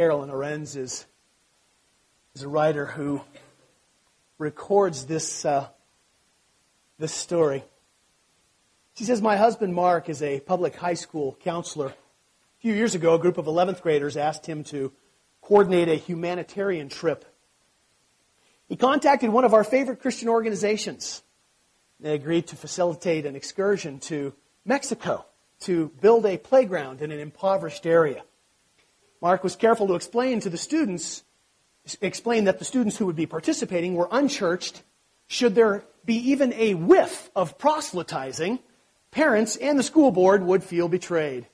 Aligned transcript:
Carolyn 0.00 0.30
Arends 0.30 0.78
is, 0.78 1.04
is 2.34 2.42
a 2.42 2.48
writer 2.48 2.86
who 2.86 3.20
records 4.38 5.04
this, 5.04 5.44
uh, 5.44 5.68
this 6.98 7.12
story. 7.12 7.62
She 8.94 9.04
says, 9.04 9.20
My 9.20 9.36
husband 9.36 9.74
Mark 9.74 10.08
is 10.08 10.22
a 10.22 10.40
public 10.40 10.74
high 10.74 10.94
school 10.94 11.36
counselor. 11.44 11.88
A 11.88 12.60
few 12.60 12.72
years 12.72 12.94
ago, 12.94 13.12
a 13.12 13.18
group 13.18 13.36
of 13.36 13.44
11th 13.44 13.82
graders 13.82 14.16
asked 14.16 14.46
him 14.46 14.64
to 14.64 14.90
coordinate 15.42 15.90
a 15.90 15.96
humanitarian 15.96 16.88
trip. 16.88 17.26
He 18.70 18.76
contacted 18.76 19.28
one 19.28 19.44
of 19.44 19.52
our 19.52 19.64
favorite 19.64 20.00
Christian 20.00 20.30
organizations. 20.30 21.22
They 22.00 22.14
agreed 22.14 22.46
to 22.46 22.56
facilitate 22.56 23.26
an 23.26 23.36
excursion 23.36 23.98
to 23.98 24.32
Mexico 24.64 25.26
to 25.64 25.92
build 26.00 26.24
a 26.24 26.38
playground 26.38 27.02
in 27.02 27.12
an 27.12 27.20
impoverished 27.20 27.84
area. 27.84 28.22
Mark 29.20 29.44
was 29.44 29.56
careful 29.56 29.86
to 29.88 29.94
explain 29.94 30.40
to 30.40 30.50
the 30.50 30.56
students, 30.56 31.24
explain 32.00 32.44
that 32.44 32.58
the 32.58 32.64
students 32.64 32.96
who 32.96 33.06
would 33.06 33.16
be 33.16 33.26
participating 33.26 33.94
were 33.94 34.08
unchurched. 34.10 34.82
Should 35.26 35.54
there 35.54 35.84
be 36.04 36.30
even 36.30 36.52
a 36.54 36.74
whiff 36.74 37.30
of 37.36 37.58
proselytizing, 37.58 38.58
parents 39.10 39.56
and 39.56 39.78
the 39.78 39.82
school 39.82 40.10
board 40.10 40.42
would 40.42 40.64
feel 40.64 40.88
betrayed. 40.88 41.46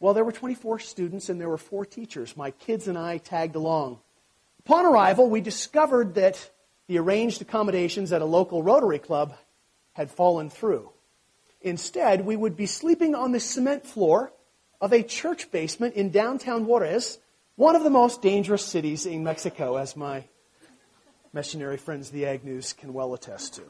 Well, 0.00 0.14
there 0.14 0.24
were 0.24 0.32
24 0.32 0.80
students 0.80 1.28
and 1.28 1.40
there 1.40 1.48
were 1.48 1.58
four 1.58 1.84
teachers. 1.84 2.36
My 2.36 2.50
kids 2.50 2.88
and 2.88 2.98
I 2.98 3.18
tagged 3.18 3.56
along. 3.56 3.98
Upon 4.60 4.86
arrival, 4.86 5.28
we 5.28 5.40
discovered 5.40 6.14
that 6.14 6.50
the 6.86 6.98
arranged 6.98 7.42
accommodations 7.42 8.12
at 8.12 8.22
a 8.22 8.26
local 8.26 8.62
Rotary 8.62 8.98
Club 8.98 9.34
had 9.92 10.10
fallen 10.10 10.50
through. 10.50 10.90
Instead, 11.60 12.24
we 12.24 12.36
would 12.36 12.56
be 12.56 12.66
sleeping 12.66 13.14
on 13.14 13.32
the 13.32 13.40
cement 13.40 13.86
floor 13.86 14.32
of 14.82 14.92
a 14.92 15.02
church 15.04 15.50
basement 15.52 15.94
in 15.94 16.10
downtown 16.10 16.66
Juarez, 16.66 17.18
one 17.54 17.76
of 17.76 17.84
the 17.84 17.90
most 17.90 18.20
dangerous 18.20 18.66
cities 18.66 19.06
in 19.06 19.22
Mexico, 19.22 19.76
as 19.76 19.96
my 19.96 20.24
missionary 21.32 21.76
friends, 21.76 22.10
the 22.10 22.26
Agnews, 22.26 22.72
can 22.72 22.92
well 22.92 23.14
attest 23.14 23.54
to. 23.54 23.62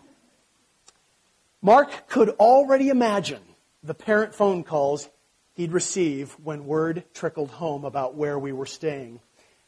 Mark 1.61 2.09
could 2.09 2.31
already 2.31 2.89
imagine 2.89 3.43
the 3.83 3.95
parent 3.95 4.35
phone 4.35 4.65
calls 4.65 5.11
he'd 5.53 5.71
receive 5.71 6.33
when 6.43 6.65
word 6.65 7.05
trickled 7.13 7.51
home 7.51 7.85
about 7.85 8.15
where 8.15 8.39
we 8.39 8.53
were 8.53 8.67
staying. 8.67 9.21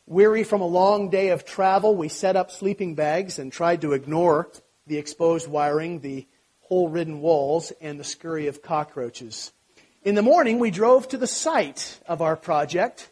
Weary 0.06 0.45
from 0.45 0.62
a 0.62 0.67
long 0.67 1.11
day 1.11 1.29
of 1.29 1.45
travel, 1.45 1.95
we 1.95 2.08
set 2.08 2.36
up 2.36 2.51
sleeping 2.51 2.95
bags 2.95 3.39
and 3.39 3.53
tried 3.53 3.83
to 3.83 3.92
ignore 3.92 4.51
the 4.86 4.97
exposed 4.97 5.47
wiring, 5.47 6.01
the 6.01 6.27
hole 6.61 6.89
ridden 6.89 7.20
walls, 7.20 7.70
and 7.83 8.01
the 8.01 8.05
scurry 8.05 8.47
of 8.47 8.62
cockroaches. 8.62 9.53
In 10.05 10.15
the 10.15 10.21
morning, 10.23 10.59
we 10.59 10.71
drove 10.71 11.09
to 11.09 11.17
the 11.17 11.27
site 11.27 11.99
of 12.07 12.21
our 12.21 12.37
project. 12.37 13.09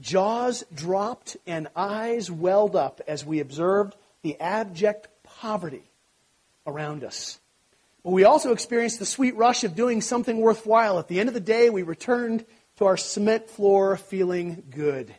Jaws 0.00 0.62
dropped 0.72 1.36
and 1.44 1.66
eyes 1.74 2.30
welled 2.30 2.76
up 2.76 3.00
as 3.08 3.26
we 3.26 3.40
observed 3.40 3.96
the 4.22 4.40
abject 4.40 5.08
poverty 5.24 5.90
around 6.64 7.02
us. 7.02 7.40
But 8.04 8.12
we 8.12 8.22
also 8.22 8.52
experienced 8.52 9.00
the 9.00 9.06
sweet 9.06 9.34
rush 9.34 9.64
of 9.64 9.74
doing 9.74 10.00
something 10.00 10.36
worthwhile. 10.36 11.00
At 11.00 11.08
the 11.08 11.18
end 11.18 11.28
of 11.28 11.34
the 11.34 11.40
day, 11.40 11.68
we 11.68 11.82
returned 11.82 12.46
to 12.76 12.84
our 12.84 12.96
cement 12.96 13.50
floor 13.50 13.96
feeling 13.96 14.62
good. 14.70 15.12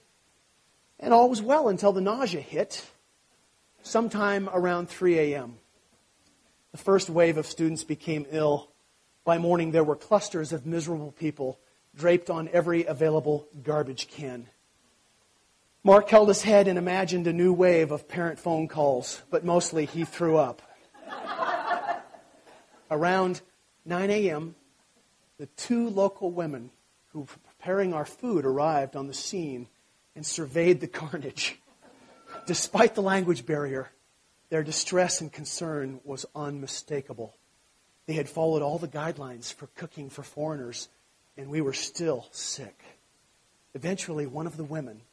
And 0.97 1.13
all 1.13 1.29
was 1.29 1.41
well 1.41 1.67
until 1.67 1.91
the 1.91 1.99
nausea 1.99 2.39
hit 2.39 2.89
sometime 3.83 4.49
around 4.53 4.87
3 4.87 5.19
a.m. 5.19 5.57
The 6.71 6.77
first 6.77 7.09
wave 7.09 7.37
of 7.37 7.47
students 7.47 7.83
became 7.83 8.25
ill. 8.31 8.70
By 9.23 9.37
morning, 9.37 9.71
there 9.71 9.83
were 9.83 9.95
clusters 9.95 10.51
of 10.51 10.65
miserable 10.65 11.11
people 11.11 11.59
draped 11.95 12.29
on 12.29 12.49
every 12.51 12.85
available 12.85 13.47
garbage 13.61 14.07
can. 14.07 14.47
Mark 15.83 16.09
held 16.09 16.27
his 16.27 16.43
head 16.43 16.67
and 16.67 16.77
imagined 16.77 17.27
a 17.27 17.33
new 17.33 17.53
wave 17.53 17.91
of 17.91 18.07
parent 18.07 18.39
phone 18.39 18.67
calls, 18.67 19.21
but 19.29 19.45
mostly 19.45 19.85
he 19.85 20.05
threw 20.05 20.37
up. 20.37 20.61
Around 22.89 23.41
9 23.85 24.09
a.m., 24.09 24.55
the 25.37 25.45
two 25.47 25.89
local 25.89 26.31
women 26.31 26.71
who 27.09 27.21
were 27.21 27.25
preparing 27.25 27.93
our 27.93 28.05
food 28.05 28.45
arrived 28.45 28.95
on 28.95 29.07
the 29.07 29.13
scene 29.13 29.67
and 30.15 30.25
surveyed 30.25 30.81
the 30.81 30.87
carnage. 30.87 31.59
Despite 32.47 32.95
the 32.95 33.01
language 33.01 33.45
barrier, 33.45 33.91
their 34.49 34.63
distress 34.63 35.21
and 35.21 35.31
concern 35.31 35.99
was 36.03 36.25
unmistakable. 36.35 37.35
They 38.11 38.17
had 38.17 38.27
followed 38.27 38.61
all 38.61 38.77
the 38.77 38.89
guidelines 38.89 39.53
for 39.53 39.67
cooking 39.67 40.09
for 40.09 40.21
foreigners, 40.21 40.89
and 41.37 41.49
we 41.49 41.61
were 41.61 41.71
still 41.71 42.27
sick. 42.31 42.77
Eventually, 43.73 44.25
one 44.27 44.47
of 44.47 44.57
the 44.57 44.65
women 44.65 45.03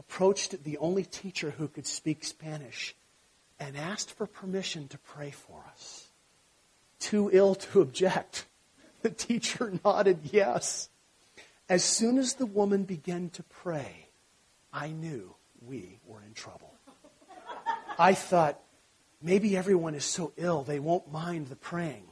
approached 0.00 0.64
the 0.64 0.76
only 0.78 1.04
teacher 1.04 1.52
who 1.52 1.68
could 1.68 1.86
speak 1.86 2.24
Spanish 2.24 2.96
and 3.60 3.76
asked 3.76 4.10
for 4.10 4.26
permission 4.26 4.88
to 4.88 4.98
pray 4.98 5.30
for 5.30 5.62
us. 5.70 6.08
Too 6.98 7.30
ill 7.32 7.54
to 7.54 7.82
object, 7.82 8.46
the 9.02 9.10
teacher 9.10 9.72
nodded 9.84 10.18
yes. 10.32 10.88
As 11.68 11.84
soon 11.84 12.18
as 12.18 12.34
the 12.34 12.46
woman 12.46 12.82
began 12.82 13.30
to 13.30 13.44
pray, 13.44 14.08
I 14.72 14.88
knew 14.88 15.36
we 15.64 16.00
were 16.04 16.20
in 16.26 16.34
trouble. 16.34 16.74
I 17.96 18.14
thought, 18.14 18.60
Maybe 19.22 19.56
everyone 19.56 19.94
is 19.94 20.04
so 20.04 20.32
ill 20.38 20.62
they 20.62 20.78
won't 20.78 21.12
mind 21.12 21.48
the 21.48 21.56
praying. 21.56 22.09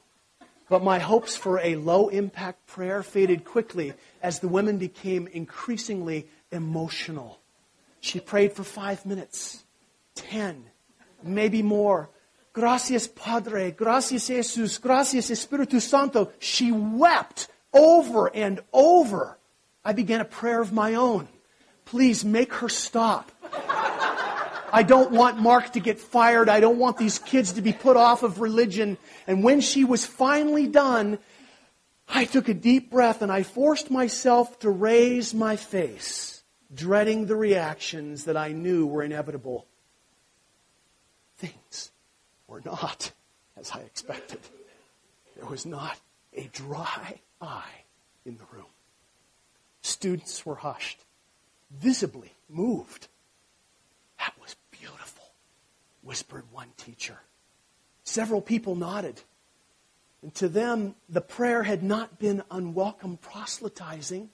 But 0.68 0.82
my 0.82 0.98
hopes 0.98 1.36
for 1.36 1.58
a 1.60 1.76
low 1.76 2.08
impact 2.08 2.66
prayer 2.66 3.02
faded 3.02 3.44
quickly 3.44 3.94
as 4.22 4.40
the 4.40 4.48
women 4.48 4.78
became 4.78 5.26
increasingly 5.26 6.28
emotional. 6.52 7.40
She 8.00 8.20
prayed 8.20 8.52
for 8.52 8.64
five 8.64 9.06
minutes, 9.06 9.64
ten, 10.14 10.64
maybe 11.22 11.62
more. 11.62 12.10
Gracias, 12.52 13.08
Padre. 13.08 13.70
Gracias, 13.70 14.26
Jesus. 14.26 14.78
Gracias, 14.78 15.30
Espiritu 15.30 15.80
Santo. 15.80 16.32
She 16.38 16.72
wept 16.72 17.48
over 17.72 18.34
and 18.34 18.60
over. 18.72 19.38
I 19.84 19.92
began 19.92 20.20
a 20.20 20.24
prayer 20.24 20.60
of 20.60 20.72
my 20.72 20.94
own. 20.94 21.28
Please 21.84 22.24
make 22.24 22.52
her 22.54 22.68
stop. 22.68 23.32
I 24.72 24.82
don't 24.82 25.12
want 25.12 25.38
Mark 25.38 25.72
to 25.72 25.80
get 25.80 25.98
fired. 25.98 26.48
I 26.48 26.60
don't 26.60 26.78
want 26.78 26.98
these 26.98 27.18
kids 27.18 27.52
to 27.54 27.62
be 27.62 27.72
put 27.72 27.96
off 27.96 28.22
of 28.22 28.40
religion. 28.40 28.98
And 29.26 29.42
when 29.42 29.60
she 29.60 29.84
was 29.84 30.04
finally 30.06 30.66
done, 30.66 31.18
I 32.08 32.24
took 32.24 32.48
a 32.48 32.54
deep 32.54 32.90
breath 32.90 33.22
and 33.22 33.30
I 33.30 33.42
forced 33.42 33.90
myself 33.90 34.58
to 34.60 34.70
raise 34.70 35.34
my 35.34 35.56
face, 35.56 36.42
dreading 36.74 37.26
the 37.26 37.36
reactions 37.36 38.24
that 38.24 38.36
I 38.36 38.52
knew 38.52 38.86
were 38.86 39.02
inevitable. 39.02 39.66
Things 41.36 41.90
were 42.46 42.62
not 42.64 43.12
as 43.56 43.70
I 43.72 43.80
expected. 43.80 44.40
There 45.36 45.48
was 45.48 45.66
not 45.66 45.98
a 46.34 46.48
dry 46.52 47.20
eye 47.40 47.84
in 48.24 48.36
the 48.36 48.44
room. 48.52 48.66
Students 49.82 50.44
were 50.44 50.56
hushed, 50.56 51.04
visibly 51.70 52.32
moved. 52.48 53.08
Whispered 56.08 56.44
one 56.52 56.70
teacher. 56.78 57.18
Several 58.02 58.40
people 58.40 58.74
nodded. 58.74 59.20
And 60.22 60.34
to 60.36 60.48
them, 60.48 60.94
the 61.06 61.20
prayer 61.20 61.62
had 61.62 61.82
not 61.82 62.18
been 62.18 62.42
unwelcome 62.50 63.18
proselytizing, 63.18 64.30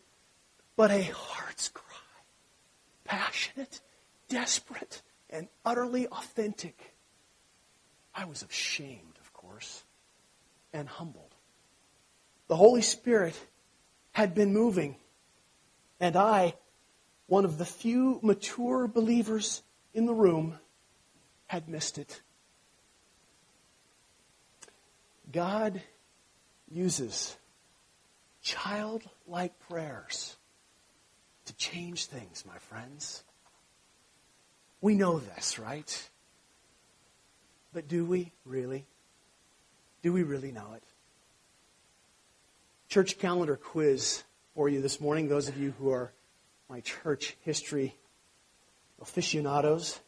but 0.76 0.92
a 0.92 1.02
heart's 1.02 1.68
cry. 1.70 1.96
Passionate, 3.02 3.80
desperate, 4.28 5.02
and 5.28 5.48
utterly 5.64 6.06
authentic. 6.06 6.94
I 8.14 8.24
was 8.26 8.44
ashamed, 8.44 9.18
of 9.20 9.32
course, 9.32 9.82
and 10.72 10.88
humbled. 10.88 11.34
The 12.46 12.54
Holy 12.54 12.82
Spirit 12.82 13.34
had 14.12 14.32
been 14.32 14.52
moving, 14.52 14.94
and 15.98 16.14
I, 16.14 16.54
one 17.26 17.44
of 17.44 17.58
the 17.58 17.66
few 17.66 18.20
mature 18.22 18.86
believers 18.86 19.64
in 19.92 20.06
the 20.06 20.14
room, 20.14 20.60
had 21.54 21.68
missed 21.68 21.98
it. 21.98 22.20
God 25.30 25.80
uses 26.68 27.36
childlike 28.42 29.56
prayers 29.68 30.34
to 31.44 31.54
change 31.54 32.06
things, 32.06 32.44
my 32.44 32.58
friends. 32.58 33.22
We 34.80 34.96
know 34.96 35.20
this, 35.20 35.60
right? 35.60 36.10
But 37.72 37.86
do 37.86 38.04
we 38.04 38.32
really? 38.44 38.84
Do 40.02 40.12
we 40.12 40.24
really 40.24 40.50
know 40.50 40.72
it? 40.74 40.82
Church 42.88 43.16
calendar 43.18 43.54
quiz 43.56 44.24
for 44.56 44.68
you 44.68 44.82
this 44.82 45.00
morning, 45.00 45.28
those 45.28 45.48
of 45.48 45.56
you 45.56 45.72
who 45.78 45.90
are 45.90 46.10
my 46.68 46.80
church 46.80 47.36
history 47.42 47.94
aficionados. 49.00 50.00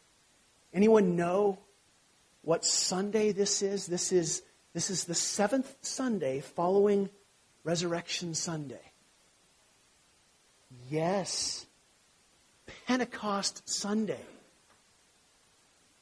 Anyone 0.77 1.15
know 1.15 1.57
what 2.43 2.63
Sunday 2.63 3.31
this 3.31 3.63
is? 3.63 3.87
This 3.87 4.11
is, 4.11 4.43
this 4.75 4.91
is 4.91 5.05
the 5.05 5.15
seventh 5.15 5.75
Sunday 5.81 6.39
following 6.39 7.09
Resurrection 7.63 8.35
Sunday. 8.35 8.91
Yes. 10.87 11.65
Pentecost 12.85 13.67
Sunday. 13.67 14.21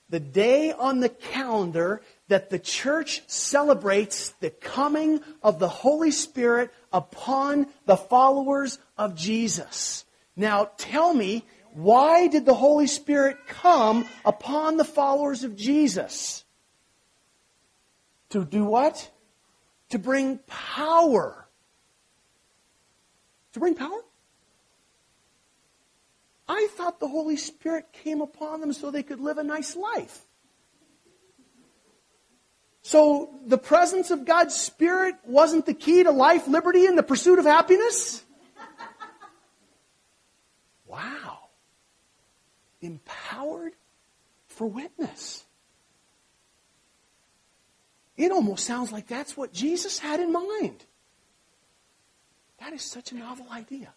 The 0.10 0.20
day 0.20 0.74
on 0.74 1.00
the 1.00 1.08
calendar 1.08 2.02
that 2.28 2.50
the 2.50 2.60
church 2.60 3.24
celebrates 3.28 4.32
the 4.42 4.50
coming 4.50 5.22
of 5.42 5.58
the 5.60 5.70
Holy 5.70 6.12
Spirit 6.12 6.70
upon 6.92 7.68
the 7.86 7.96
followers 7.96 8.78
of 8.98 9.16
Jesus. 9.16 10.04
Now 10.36 10.72
tell 10.76 11.14
me, 11.14 11.46
why 11.76 12.28
did 12.28 12.46
the 12.46 12.54
Holy 12.54 12.88
Spirit 12.88 13.36
come 13.48 14.08
upon 14.24 14.78
the 14.78 14.86
followers 14.86 15.44
of 15.44 15.58
Jesus? 15.58 16.46
To 18.30 18.46
do 18.46 18.64
what? 18.64 19.12
To 19.90 20.00
bring 20.00 20.40
power. 20.48 21.50
To 23.52 23.60
bring 23.60 23.76
power? 23.76 24.02
I 26.48 26.70
thought 26.72 27.02
the 27.02 27.10
Holy 27.10 27.36
Spirit 27.36 27.92
came 27.92 28.22
upon 28.22 28.62
them 28.62 28.72
so 28.72 28.90
they 28.90 29.04
could 29.04 29.20
live 29.20 29.38
a 29.38 29.44
nice 29.44 29.76
life. 29.76 30.22
So 32.84 33.32
the 33.46 33.58
presence 33.58 34.12
of 34.12 34.24
God's 34.24 34.56
Spirit 34.56 35.16
wasn't 35.26 35.66
the 35.66 35.74
key 35.74 36.04
to 36.04 36.12
life, 36.12 36.48
liberty, 36.48 36.86
and 36.86 36.98
the 36.98 37.04
pursuit 37.04 37.38
of 37.38 37.46
happiness? 37.46 38.24
Wow. 40.86 41.40
Empowered 42.86 43.74
for 44.48 44.68
witness. 44.68 45.44
It 48.18 48.32
almost 48.32 48.66
sounds 48.66 48.92
like 48.92 49.08
that's 49.08 49.36
what 49.36 49.52
Jesus 49.52 50.00
had 50.00 50.20
in 50.20 50.32
mind. 50.32 50.86
That 52.60 52.74
is 52.74 52.82
such 52.82 53.12
a 53.12 53.16
novel 53.16 53.48
idea. 53.52 53.94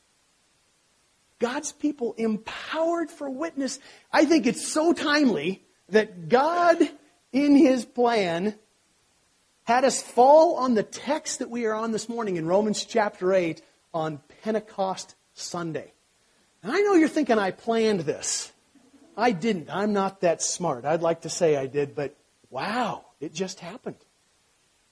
God's 1.38 1.70
people 1.70 2.14
empowered 2.18 3.10
for 3.10 3.30
witness. 3.30 3.78
I 4.12 4.24
think 4.24 4.46
it's 4.46 4.66
so 4.66 4.92
timely 4.92 5.62
that 5.90 6.28
God, 6.28 6.78
in 7.32 7.54
His 7.54 7.84
plan, 7.84 8.56
had 9.64 9.84
us 9.84 10.02
fall 10.02 10.56
on 10.56 10.74
the 10.74 10.82
text 10.82 11.38
that 11.38 11.50
we 11.50 11.66
are 11.66 11.74
on 11.74 11.92
this 11.92 12.08
morning 12.08 12.36
in 12.36 12.46
Romans 12.46 12.84
chapter 12.84 13.32
8 13.32 13.62
on 13.94 14.20
Pentecost 14.42 15.14
Sunday. 15.34 15.92
And 16.62 16.72
I 16.72 16.80
know 16.80 16.94
you're 16.94 17.08
thinking 17.08 17.38
I 17.38 17.52
planned 17.52 18.00
this. 18.00 18.52
I 19.18 19.32
didn't. 19.32 19.68
I'm 19.68 19.92
not 19.92 20.20
that 20.20 20.40
smart. 20.40 20.84
I'd 20.84 21.02
like 21.02 21.22
to 21.22 21.28
say 21.28 21.56
I 21.56 21.66
did, 21.66 21.96
but 21.96 22.16
wow, 22.50 23.04
it 23.20 23.34
just 23.34 23.58
happened. 23.58 23.96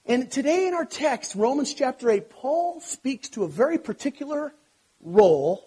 And 0.05 0.29
today 0.29 0.67
in 0.67 0.73
our 0.73 0.85
text, 0.85 1.33
Romans 1.33 1.73
chapter 1.73 2.09
8, 2.09 2.29
Paul 2.29 2.81
speaks 2.81 3.29
to 3.29 3.45
a 3.45 3.47
very 3.47 3.77
particular 3.77 4.53
role 5.01 5.65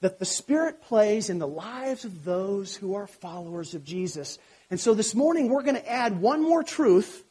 that 0.00 0.18
the 0.18 0.24
Spirit 0.24 0.82
plays 0.82 1.30
in 1.30 1.38
the 1.38 1.46
lives 1.46 2.04
of 2.04 2.24
those 2.24 2.74
who 2.74 2.94
are 2.94 3.06
followers 3.06 3.74
of 3.74 3.84
Jesus. 3.84 4.38
And 4.68 4.80
so 4.80 4.92
this 4.92 5.14
morning 5.14 5.48
we're 5.48 5.62
going 5.62 5.76
to 5.76 5.90
add 5.90 6.20
one 6.20 6.42
more 6.42 6.64
truth 6.64 7.24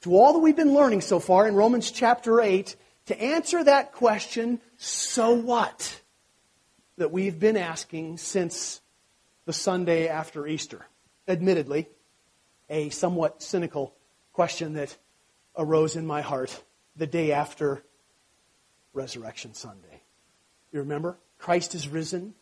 to 0.00 0.16
all 0.16 0.32
that 0.32 0.40
we've 0.40 0.56
been 0.56 0.74
learning 0.74 1.02
so 1.02 1.20
far 1.20 1.46
in 1.46 1.54
Romans 1.54 1.92
chapter 1.92 2.40
8 2.40 2.74
to 3.06 3.22
answer 3.22 3.62
that 3.62 3.92
question, 3.92 4.60
so 4.76 5.34
what? 5.34 6.00
That 6.96 7.12
we've 7.12 7.38
been 7.38 7.56
asking 7.56 8.18
since 8.18 8.80
the 9.46 9.52
Sunday 9.52 10.08
after 10.08 10.46
Easter. 10.46 10.86
Admittedly, 11.28 11.88
a 12.68 12.90
somewhat 12.90 13.42
cynical 13.42 13.94
question 14.32 14.74
that 14.74 14.96
arose 15.56 15.96
in 15.96 16.06
my 16.06 16.20
heart 16.20 16.62
the 16.96 17.06
day 17.06 17.32
after 17.32 17.82
Resurrection 18.92 19.54
Sunday. 19.54 20.02
You 20.72 20.80
remember? 20.80 21.16
Christ 21.38 21.74
is 21.74 21.88
risen. 21.88 22.34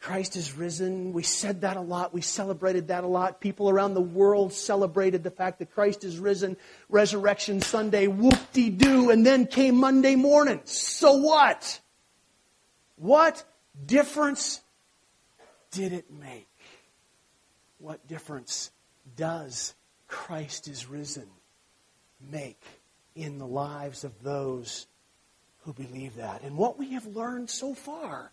Christ 0.00 0.36
is 0.36 0.54
risen. 0.54 1.12
We 1.14 1.22
said 1.22 1.62
that 1.62 1.78
a 1.78 1.80
lot. 1.80 2.12
We 2.12 2.20
celebrated 2.20 2.88
that 2.88 3.04
a 3.04 3.06
lot. 3.06 3.40
People 3.40 3.70
around 3.70 3.94
the 3.94 4.02
world 4.02 4.52
celebrated 4.52 5.22
the 5.22 5.30
fact 5.30 5.60
that 5.60 5.72
Christ 5.72 6.04
is 6.04 6.18
risen. 6.18 6.58
Resurrection 6.90 7.62
Sunday, 7.62 8.06
whoop-de-doo, 8.06 9.10
and 9.10 9.24
then 9.24 9.46
came 9.46 9.76
Monday 9.76 10.14
morning. 10.14 10.60
So 10.64 11.14
what? 11.14 11.80
What 12.96 13.42
difference 13.86 14.60
did 15.74 15.92
it 15.92 16.10
make? 16.10 16.48
What 17.78 18.06
difference 18.06 18.70
does 19.16 19.74
Christ 20.08 20.68
is 20.68 20.86
risen 20.86 21.26
make 22.30 22.62
in 23.14 23.38
the 23.38 23.46
lives 23.46 24.04
of 24.04 24.22
those 24.22 24.86
who 25.64 25.72
believe 25.72 26.16
that. 26.16 26.42
And 26.42 26.56
what 26.56 26.78
we 26.78 26.92
have 26.92 27.06
learned 27.06 27.50
so 27.50 27.74
far 27.74 28.32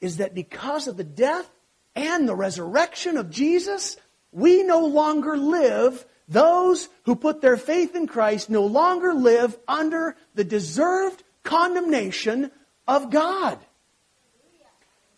is 0.00 0.16
that 0.16 0.34
because 0.34 0.88
of 0.88 0.96
the 0.96 1.04
death 1.04 1.48
and 1.94 2.28
the 2.28 2.34
resurrection 2.34 3.16
of 3.16 3.30
Jesus, 3.30 3.96
we 4.32 4.62
no 4.62 4.86
longer 4.86 5.36
live, 5.36 6.04
those 6.28 6.88
who 7.04 7.14
put 7.14 7.40
their 7.40 7.56
faith 7.56 7.94
in 7.94 8.06
Christ 8.06 8.48
no 8.48 8.64
longer 8.64 9.12
live 9.12 9.58
under 9.68 10.16
the 10.34 10.44
deserved 10.44 11.22
condemnation 11.42 12.50
of 12.88 13.10
God. 13.10 13.58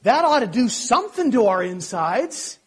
That 0.04 0.24
ought 0.24 0.40
to 0.40 0.46
do 0.46 0.68
something 0.68 1.32
to 1.32 1.46
our 1.46 1.62
insides. 1.62 2.58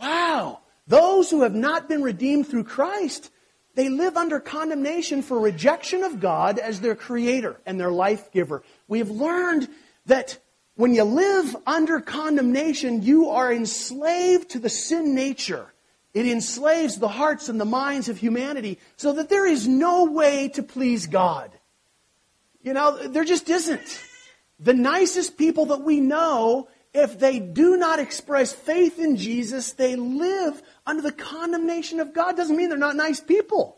Wow. 0.00 0.60
Those 0.86 1.30
who 1.30 1.42
have 1.42 1.54
not 1.54 1.88
been 1.88 2.02
redeemed 2.02 2.48
through 2.48 2.64
Christ 2.64 3.30
they 3.74 3.88
live 3.88 4.16
under 4.16 4.38
condemnation 4.38 5.22
for 5.22 5.38
rejection 5.38 6.04
of 6.04 6.20
God 6.20 6.58
as 6.58 6.80
their 6.80 6.94
creator 6.94 7.60
and 7.66 7.78
their 7.78 7.90
life 7.90 8.30
giver. 8.30 8.62
We 8.86 9.00
have 9.00 9.10
learned 9.10 9.68
that 10.06 10.38
when 10.76 10.94
you 10.94 11.04
live 11.04 11.56
under 11.66 12.00
condemnation, 12.00 13.02
you 13.02 13.30
are 13.30 13.52
enslaved 13.52 14.50
to 14.50 14.58
the 14.58 14.68
sin 14.68 15.14
nature. 15.14 15.72
It 16.12 16.26
enslaves 16.26 16.98
the 16.98 17.08
hearts 17.08 17.48
and 17.48 17.60
the 17.60 17.64
minds 17.64 18.08
of 18.08 18.18
humanity 18.18 18.78
so 18.96 19.12
that 19.14 19.28
there 19.28 19.46
is 19.46 19.66
no 19.66 20.04
way 20.04 20.48
to 20.50 20.62
please 20.62 21.08
God. 21.08 21.50
You 22.62 22.74
know, 22.74 23.08
there 23.08 23.24
just 23.24 23.48
isn't. 23.50 24.00
The 24.60 24.74
nicest 24.74 25.36
people 25.36 25.66
that 25.66 25.82
we 25.82 25.98
know, 25.98 26.68
if 26.94 27.18
they 27.18 27.40
do 27.40 27.76
not 27.76 27.98
express 27.98 28.52
faith 28.52 29.00
in 29.00 29.16
Jesus, 29.16 29.72
they 29.72 29.96
live 29.96 30.62
under 30.86 31.02
the 31.02 31.12
condemnation 31.12 31.98
of 31.98 32.14
God 32.14 32.36
doesn't 32.36 32.56
mean 32.56 32.68
they're 32.68 32.78
not 32.78 32.94
nice 32.94 33.20
people. 33.20 33.76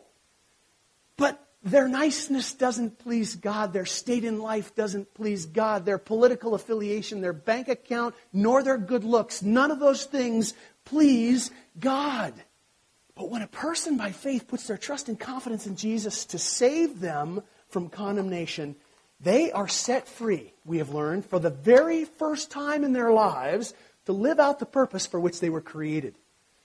But 1.17 1.43
their 1.63 1.87
niceness 1.87 2.53
doesn't 2.53 2.99
please 2.99 3.35
God. 3.35 3.73
Their 3.73 3.87
state 3.87 4.23
in 4.23 4.39
life 4.39 4.75
doesn't 4.75 5.15
please 5.15 5.47
God. 5.47 5.83
Their 5.83 5.97
political 5.97 6.53
affiliation, 6.53 7.21
their 7.21 7.33
bank 7.33 7.67
account, 7.67 8.13
nor 8.31 8.61
their 8.61 8.77
good 8.77 9.03
looks, 9.03 9.41
none 9.41 9.71
of 9.71 9.79
those 9.79 10.05
things 10.05 10.53
please 10.85 11.49
God. 11.79 12.33
But 13.15 13.31
when 13.31 13.41
a 13.41 13.47
person 13.47 13.97
by 13.97 14.11
faith 14.11 14.47
puts 14.47 14.67
their 14.67 14.77
trust 14.77 15.09
and 15.09 15.19
confidence 15.19 15.65
in 15.65 15.75
Jesus 15.75 16.23
to 16.25 16.37
save 16.37 16.99
them 16.99 17.41
from 17.67 17.89
condemnation, 17.89 18.75
they 19.19 19.51
are 19.51 19.67
set 19.67 20.07
free, 20.07 20.53
we 20.63 20.77
have 20.77 20.89
learned, 20.89 21.25
for 21.25 21.39
the 21.39 21.49
very 21.49 22.05
first 22.05 22.51
time 22.51 22.83
in 22.83 22.93
their 22.93 23.11
lives 23.11 23.73
to 24.05 24.13
live 24.13 24.39
out 24.39 24.59
the 24.59 24.65
purpose 24.65 25.07
for 25.07 25.19
which 25.19 25.39
they 25.39 25.49
were 25.49 25.61
created. 25.61 26.15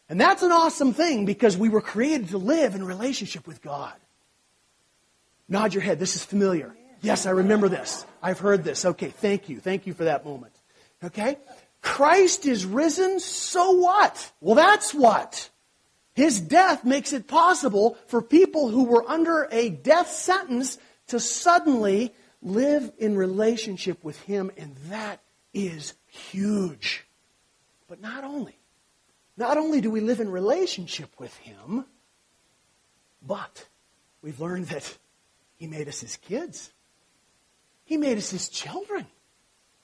And 0.09 0.21
that's 0.21 0.43
an 0.43 0.53
awesome 0.53 0.93
thing 0.93 1.25
because 1.25 1.57
we 1.57 1.69
were 1.71 1.81
created 1.81 2.29
to 2.31 2.39
live 2.39 2.75
in 2.75 2.85
relationship 2.85 3.47
with 3.47 3.63
God. 3.63 3.95
Nod 5.49 5.73
your 5.73 5.83
head. 5.83 5.99
This 5.99 6.17
is 6.17 6.25
familiar. 6.25 6.75
Yes, 7.01 7.27
I 7.27 7.31
remember 7.31 7.69
this. 7.69 8.07
I've 8.23 8.39
heard 8.39 8.63
this. 8.63 8.85
Okay, 8.85 9.09
thank 9.09 9.49
you. 9.49 9.59
Thank 9.59 9.87
you 9.87 9.95
for 9.95 10.05
that 10.05 10.25
moment. 10.25 10.53
Okay? 11.03 11.37
Christ 11.81 12.47
is 12.47 12.65
risen, 12.65 13.19
so 13.19 13.73
what? 13.73 14.31
Well, 14.41 14.55
that's 14.55 14.95
what. 14.95 15.51
His 16.15 16.41
death 16.41 16.85
makes 16.85 17.13
it 17.13 17.27
possible 17.27 17.97
for 18.07 18.23
people 18.23 18.69
who 18.69 18.85
were 18.85 19.09
under 19.11 19.49
a 19.51 19.71
death 19.71 20.11
sentence 20.11 20.79
to 21.09 21.19
suddenly 21.19 22.15
live 22.43 22.93
in 22.99 23.17
relationship 23.17 24.03
with 24.03 24.21
Him, 24.23 24.51
and 24.57 24.77
that 24.89 25.21
is 25.55 25.95
huge. 26.09 27.05
But 27.89 28.01
not 28.01 28.25
only. 28.25 28.57
Not 29.37 29.57
only 29.57 29.81
do 29.81 29.91
we 29.91 30.01
live 30.01 30.21
in 30.21 30.31
relationship 30.31 31.09
with 31.19 31.35
Him, 31.39 31.87
but 33.27 33.67
we've 34.21 34.41
learned 34.41 34.67
that 34.67 34.99
He 35.57 35.67
made 35.67 35.89
us 35.89 36.01
His 36.01 36.17
kids. 36.17 36.73
He 37.85 37.97
made 37.97 38.19
us 38.19 38.31
His 38.31 38.49
children. 38.49 39.07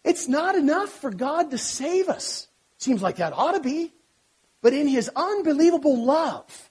It's 0.05 0.29
not 0.29 0.55
enough 0.55 0.91
for 0.91 1.11
God 1.11 1.51
to 1.51 1.59
save 1.59 2.09
us. 2.09 2.49
Seems 2.79 3.03
like 3.03 3.17
that 3.17 3.33
ought 3.33 3.53
to 3.53 3.61
be. 3.61 3.93
But 4.61 4.73
in 4.73 4.87
His 4.89 5.11
unbelievable 5.15 6.05
love, 6.05 6.71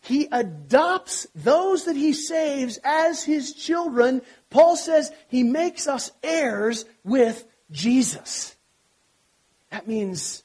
He 0.00 0.28
adopts 0.30 1.26
those 1.34 1.84
that 1.84 1.96
He 1.96 2.12
saves 2.12 2.78
as 2.84 3.24
His 3.24 3.52
children. 3.52 4.22
Paul 4.50 4.76
says 4.76 5.12
He 5.28 5.42
makes 5.42 5.86
us 5.86 6.10
heirs 6.22 6.84
with 7.04 7.44
Jesus. 7.70 8.56
That 9.70 9.86
means 9.86 10.42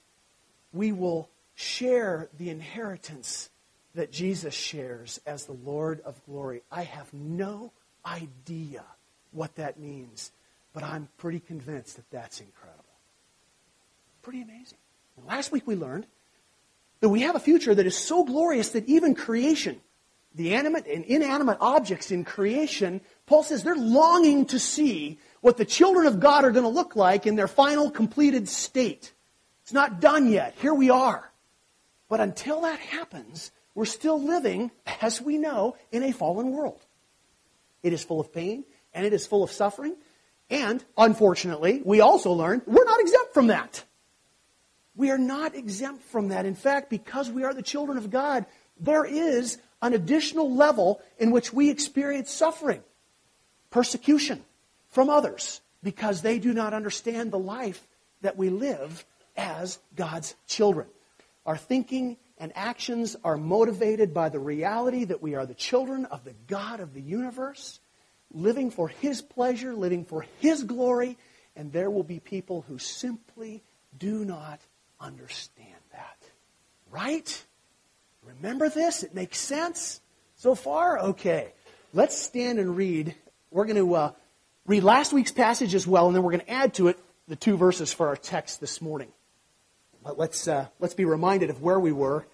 we 0.73 0.91
will 0.91 1.29
share 1.55 2.29
the 2.37 2.49
inheritance 2.49 3.49
that 3.95 4.11
Jesus 4.11 4.53
shares 4.53 5.19
as 5.25 5.45
the 5.45 5.53
Lord 5.53 6.01
of 6.01 6.23
glory. 6.25 6.63
I 6.71 6.83
have 6.83 7.13
no 7.13 7.71
idea 8.05 8.83
what 9.31 9.55
that 9.55 9.79
means, 9.79 10.31
but 10.73 10.83
I'm 10.83 11.07
pretty 11.17 11.39
convinced 11.39 11.95
that 11.95 12.09
that's 12.11 12.39
incredible. 12.39 12.83
Pretty 14.23 14.41
amazing. 14.41 14.77
Last 15.27 15.51
week 15.51 15.67
we 15.67 15.75
learned 15.75 16.07
that 17.01 17.09
we 17.09 17.21
have 17.21 17.35
a 17.35 17.39
future 17.39 17.75
that 17.75 17.85
is 17.85 17.97
so 17.97 18.23
glorious 18.23 18.69
that 18.69 18.87
even 18.87 19.13
creation, 19.13 19.79
the 20.33 20.55
animate 20.55 20.87
and 20.87 21.05
inanimate 21.05 21.57
objects 21.61 22.11
in 22.11 22.23
creation, 22.23 23.01
Paul 23.25 23.43
says 23.43 23.63
they're 23.63 23.75
longing 23.75 24.45
to 24.47 24.59
see 24.59 25.19
what 25.41 25.57
the 25.57 25.65
children 25.65 26.07
of 26.07 26.19
God 26.19 26.45
are 26.45 26.51
going 26.51 26.63
to 26.63 26.69
look 26.69 26.95
like 26.95 27.25
in 27.25 27.35
their 27.35 27.47
final 27.47 27.89
completed 27.89 28.47
state. 28.49 29.13
It's 29.63 29.73
not 29.73 29.99
done 29.99 30.29
yet. 30.29 30.55
Here 30.59 30.73
we 30.73 30.89
are. 30.89 31.31
But 32.09 32.19
until 32.19 32.61
that 32.61 32.79
happens, 32.79 33.51
we're 33.75 33.85
still 33.85 34.21
living, 34.21 34.71
as 35.01 35.21
we 35.21 35.37
know, 35.37 35.75
in 35.91 36.03
a 36.03 36.11
fallen 36.11 36.51
world. 36.51 36.85
It 37.81 37.93
is 37.93 38.03
full 38.03 38.19
of 38.19 38.33
pain 38.33 38.65
and 38.93 39.05
it 39.05 39.13
is 39.13 39.25
full 39.25 39.43
of 39.43 39.51
suffering. 39.51 39.95
And, 40.49 40.83
unfortunately, 40.97 41.81
we 41.83 42.01
also 42.01 42.31
learn 42.31 42.61
we're 42.65 42.85
not 42.85 42.99
exempt 42.99 43.33
from 43.33 43.47
that. 43.47 43.83
We 44.95 45.09
are 45.09 45.17
not 45.17 45.55
exempt 45.55 46.03
from 46.03 46.27
that. 46.27 46.45
In 46.45 46.55
fact, 46.55 46.89
because 46.89 47.31
we 47.31 47.43
are 47.43 47.53
the 47.53 47.63
children 47.63 47.97
of 47.97 48.11
God, 48.11 48.45
there 48.79 49.05
is 49.05 49.57
an 49.81 49.93
additional 49.93 50.53
level 50.53 51.01
in 51.17 51.31
which 51.31 51.51
we 51.51 51.69
experience 51.69 52.31
suffering, 52.31 52.83
persecution 53.73 54.39
from 54.91 55.09
others, 55.09 55.59
because 55.81 56.21
they 56.21 56.37
do 56.37 56.53
not 56.53 56.75
understand 56.75 57.31
the 57.31 57.39
life 57.39 57.85
that 58.21 58.37
we 58.37 58.49
live 58.49 59.03
as 59.35 59.79
God's 59.95 60.35
children. 60.47 60.87
Our 61.47 61.57
thinking 61.57 62.17
and 62.37 62.51
actions 62.55 63.15
are 63.23 63.35
motivated 63.35 64.13
by 64.13 64.29
the 64.29 64.39
reality 64.39 65.05
that 65.05 65.23
we 65.23 65.33
are 65.33 65.47
the 65.47 65.55
children 65.55 66.05
of 66.05 66.23
the 66.23 66.35
God 66.45 66.81
of 66.81 66.93
the 66.93 67.01
universe, 67.01 67.79
living 68.31 68.69
for 68.69 68.89
His 68.89 69.23
pleasure, 69.23 69.73
living 69.73 70.05
for 70.05 70.25
His 70.39 70.63
glory, 70.63 71.17
and 71.55 71.71
there 71.71 71.89
will 71.89 72.03
be 72.03 72.19
people 72.19 72.63
who 72.67 72.77
simply 72.77 73.63
do 73.97 74.23
not 74.23 74.59
understand 75.01 75.81
that. 75.91 76.17
Right? 76.91 77.43
Remember 78.23 78.69
this? 78.69 79.01
It 79.01 79.15
makes 79.15 79.39
sense 79.39 79.99
so 80.37 80.53
far? 80.53 80.99
Okay. 80.99 81.53
Let's 81.91 82.17
stand 82.17 82.59
and 82.59 82.77
read. 82.77 83.15
We're 83.53 83.65
going 83.65 83.75
to 83.75 83.93
uh, 83.93 84.11
read 84.65 84.81
last 84.83 85.13
week's 85.13 85.31
passage 85.31 85.75
as 85.75 85.85
well, 85.85 86.07
and 86.07 86.15
then 86.15 86.23
we're 86.23 86.31
going 86.31 86.45
to 86.45 86.49
add 86.49 86.73
to 86.75 86.87
it 86.87 86.97
the 87.27 87.35
two 87.35 87.55
verses 87.55 87.93
for 87.93 88.07
our 88.07 88.15
text 88.15 88.59
this 88.59 88.81
morning. 88.81 89.09
But 90.03 90.17
let's, 90.17 90.47
uh, 90.47 90.65
let's 90.79 90.95
be 90.95 91.05
reminded 91.05 91.51
of 91.51 91.61
where 91.61 91.79
we 91.79 91.91
were 91.91 92.25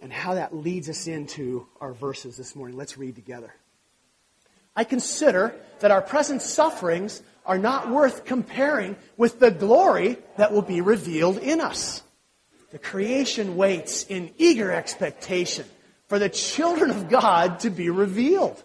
and 0.00 0.10
how 0.10 0.32
that 0.32 0.56
leads 0.56 0.88
us 0.88 1.06
into 1.06 1.66
our 1.78 1.92
verses 1.92 2.38
this 2.38 2.56
morning. 2.56 2.78
Let's 2.78 2.96
read 2.96 3.16
together. 3.16 3.54
I 4.74 4.84
consider 4.84 5.54
that 5.80 5.90
our 5.90 6.00
present 6.00 6.40
sufferings 6.40 7.22
are 7.44 7.58
not 7.58 7.90
worth 7.90 8.24
comparing 8.24 8.96
with 9.18 9.40
the 9.40 9.50
glory 9.50 10.16
that 10.38 10.52
will 10.52 10.62
be 10.62 10.80
revealed 10.80 11.36
in 11.36 11.60
us. 11.60 12.02
The 12.70 12.78
creation 12.78 13.56
waits 13.56 14.06
in 14.06 14.32
eager 14.38 14.72
expectation 14.72 15.66
for 16.08 16.18
the 16.18 16.30
children 16.30 16.90
of 16.90 17.10
God 17.10 17.60
to 17.60 17.68
be 17.68 17.90
revealed. 17.90 18.64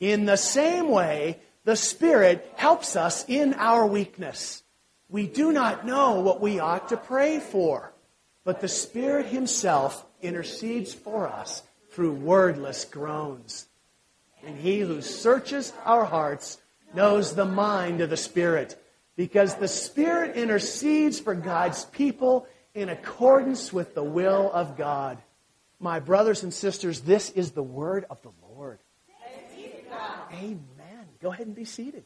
In 0.00 0.24
the 0.24 0.36
same 0.36 0.88
way, 0.88 1.38
the 1.64 1.76
Spirit 1.76 2.52
helps 2.56 2.96
us 2.96 3.24
in 3.28 3.54
our 3.54 3.86
weakness. 3.86 4.62
We 5.08 5.26
do 5.26 5.52
not 5.52 5.86
know 5.86 6.20
what 6.20 6.40
we 6.40 6.58
ought 6.58 6.88
to 6.88 6.96
pray 6.96 7.40
for, 7.40 7.92
but 8.44 8.60
the 8.60 8.68
Spirit 8.68 9.26
Himself 9.26 10.04
intercedes 10.20 10.92
for 10.92 11.28
us 11.28 11.62
through 11.90 12.12
wordless 12.12 12.84
groans. 12.84 13.66
And 14.44 14.58
He 14.58 14.80
who 14.80 15.00
searches 15.00 15.72
our 15.84 16.04
hearts 16.04 16.58
knows 16.92 17.34
the 17.34 17.44
mind 17.44 18.00
of 18.00 18.10
the 18.10 18.16
Spirit, 18.16 18.76
because 19.16 19.54
the 19.54 19.68
Spirit 19.68 20.36
intercedes 20.36 21.18
for 21.18 21.34
God's 21.34 21.84
people 21.86 22.46
in 22.74 22.88
accordance 22.88 23.72
with 23.72 23.94
the 23.94 24.02
will 24.02 24.50
of 24.52 24.76
God. 24.76 25.18
My 25.78 26.00
brothers 26.00 26.42
and 26.42 26.52
sisters, 26.52 27.00
this 27.00 27.30
is 27.30 27.52
the 27.52 27.62
word 27.62 28.04
of 28.10 28.20
the 28.22 28.28
Lord. 28.28 28.43
Amen. 30.34 31.06
Go 31.22 31.32
ahead 31.32 31.46
and 31.46 31.54
be 31.54 31.64
seated. 31.64 32.04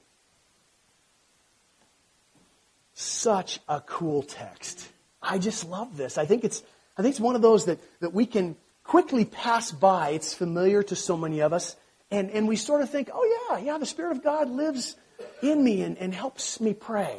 Such 2.95 3.61
a 3.69 3.81
cool 3.81 4.23
text. 4.23 4.89
I 5.23 5.39
just 5.39 5.69
love 5.69 5.97
this. 5.97 6.19
I 6.19 6.27
think 6.27 6.45
it's, 6.45 6.63
I 6.97 7.03
think 7.03 7.13
it's 7.13 7.21
one 7.21 7.37
of 7.37 7.43
those 7.43 7.67
that, 7.67 7.79
that 8.01 8.13
we 8.13 8.27
can 8.27 8.57
quickly 8.85 9.25
pass 9.25 9.71
by. 9.71 10.11
It's 10.11 10.35
familiar 10.35 10.83
to 10.83 10.97
so 10.97 11.17
many 11.17 11.41
of 11.41 11.53
us. 11.53 11.77
And, 12.11 12.31
and 12.31 12.49
we 12.49 12.57
sort 12.57 12.81
of 12.81 12.91
think, 12.91 13.11
oh, 13.13 13.49
yeah, 13.51 13.59
yeah, 13.59 13.79
the 13.79 13.87
Spirit 13.87 14.13
of 14.13 14.25
God 14.25 14.49
lives 14.49 14.97
in 15.43 15.63
me 15.63 15.83
and, 15.83 15.99
and 15.99 16.15
helps 16.15 16.61
me 16.61 16.75
pray. 16.75 17.19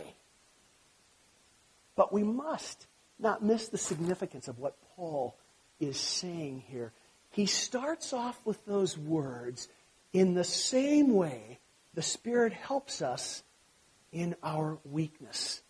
But 1.95 2.11
we 2.11 2.23
must 2.23 2.87
not 3.19 3.43
miss 3.43 3.67
the 3.67 3.77
significance 3.77 4.47
of 4.47 4.59
what 4.59 4.75
Paul 4.95 5.35
is 5.79 5.97
saying 5.97 6.63
here. 6.67 6.91
He 7.31 7.45
starts 7.45 8.13
off 8.13 8.39
with 8.45 8.65
those 8.65 8.97
words 8.97 9.67
in 10.13 10.33
the 10.33 10.43
same 10.43 11.13
way 11.13 11.59
the 11.93 12.01
Spirit 12.01 12.53
helps 12.53 13.01
us 13.01 13.43
in 14.11 14.35
our 14.43 14.79
weakness. 14.83 15.61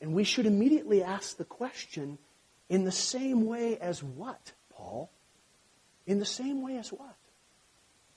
And 0.00 0.12
we 0.12 0.24
should 0.24 0.46
immediately 0.46 1.02
ask 1.02 1.36
the 1.36 1.44
question 1.44 2.18
in 2.68 2.84
the 2.84 2.92
same 2.92 3.46
way 3.46 3.78
as 3.78 4.02
what, 4.02 4.52
Paul? 4.74 5.10
In 6.06 6.18
the 6.18 6.26
same 6.26 6.62
way 6.62 6.76
as 6.76 6.92
what? 6.92 7.16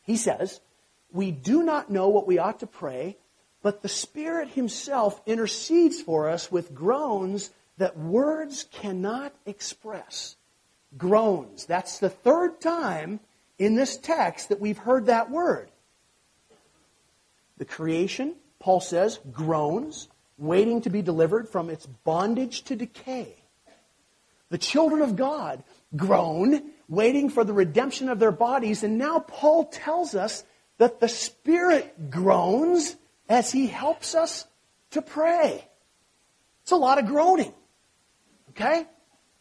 He 0.01 0.17
says, 0.17 0.59
We 1.11 1.31
do 1.31 1.63
not 1.63 1.89
know 1.89 2.09
what 2.09 2.27
we 2.27 2.37
ought 2.37 2.59
to 2.59 2.67
pray, 2.67 3.17
but 3.61 3.81
the 3.81 3.89
Spirit 3.89 4.49
Himself 4.49 5.21
intercedes 5.25 6.01
for 6.01 6.29
us 6.29 6.51
with 6.51 6.73
groans 6.73 7.51
that 7.77 7.97
words 7.97 8.65
cannot 8.71 9.33
express. 9.45 10.35
Groans. 10.97 11.65
That's 11.65 11.99
the 11.99 12.09
third 12.09 12.59
time 12.59 13.19
in 13.57 13.75
this 13.75 13.97
text 13.97 14.49
that 14.49 14.59
we've 14.59 14.77
heard 14.77 15.07
that 15.07 15.29
word. 15.29 15.69
The 17.57 17.65
creation, 17.65 18.35
Paul 18.59 18.79
says, 18.79 19.19
groans, 19.31 20.07
waiting 20.37 20.81
to 20.81 20.89
be 20.89 21.01
delivered 21.01 21.49
from 21.49 21.69
its 21.69 21.85
bondage 21.85 22.63
to 22.63 22.75
decay. 22.75 23.35
The 24.49 24.57
children 24.57 25.01
of 25.01 25.15
God 25.15 25.63
groan, 25.95 26.71
waiting 26.87 27.29
for 27.29 27.43
the 27.43 27.53
redemption 27.53 28.09
of 28.09 28.19
their 28.19 28.31
bodies. 28.31 28.83
And 28.83 28.97
now 28.97 29.19
Paul 29.19 29.65
tells 29.65 30.15
us 30.15 30.43
that 30.77 30.99
the 30.99 31.09
Spirit 31.09 32.09
groans 32.09 32.95
as 33.27 33.51
he 33.51 33.67
helps 33.67 34.15
us 34.15 34.45
to 34.91 35.01
pray. 35.01 35.67
It's 36.61 36.71
a 36.71 36.77
lot 36.77 36.99
of 36.99 37.07
groaning. 37.07 37.53
Okay? 38.51 38.85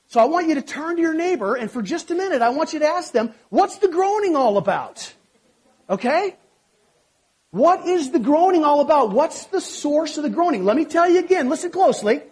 So 0.08 0.20
I 0.20 0.24
want 0.26 0.48
you 0.48 0.54
to 0.54 0.62
turn 0.62 0.96
to 0.96 1.02
your 1.02 1.14
neighbor 1.14 1.56
and 1.56 1.70
for 1.70 1.82
just 1.82 2.10
a 2.10 2.14
minute 2.14 2.42
I 2.42 2.50
want 2.50 2.72
you 2.72 2.78
to 2.80 2.86
ask 2.86 3.12
them, 3.12 3.34
what's 3.48 3.78
the 3.78 3.88
groaning 3.88 4.36
all 4.36 4.56
about? 4.56 5.12
Okay? 5.90 6.36
What 7.50 7.86
is 7.86 8.10
the 8.10 8.18
groaning 8.18 8.64
all 8.64 8.80
about? 8.80 9.10
What's 9.10 9.46
the 9.46 9.60
source 9.60 10.16
of 10.16 10.22
the 10.22 10.30
groaning? 10.30 10.64
Let 10.64 10.76
me 10.76 10.84
tell 10.84 11.08
you 11.08 11.20
again, 11.20 11.48
listen 11.48 11.70
closely. 11.70 12.22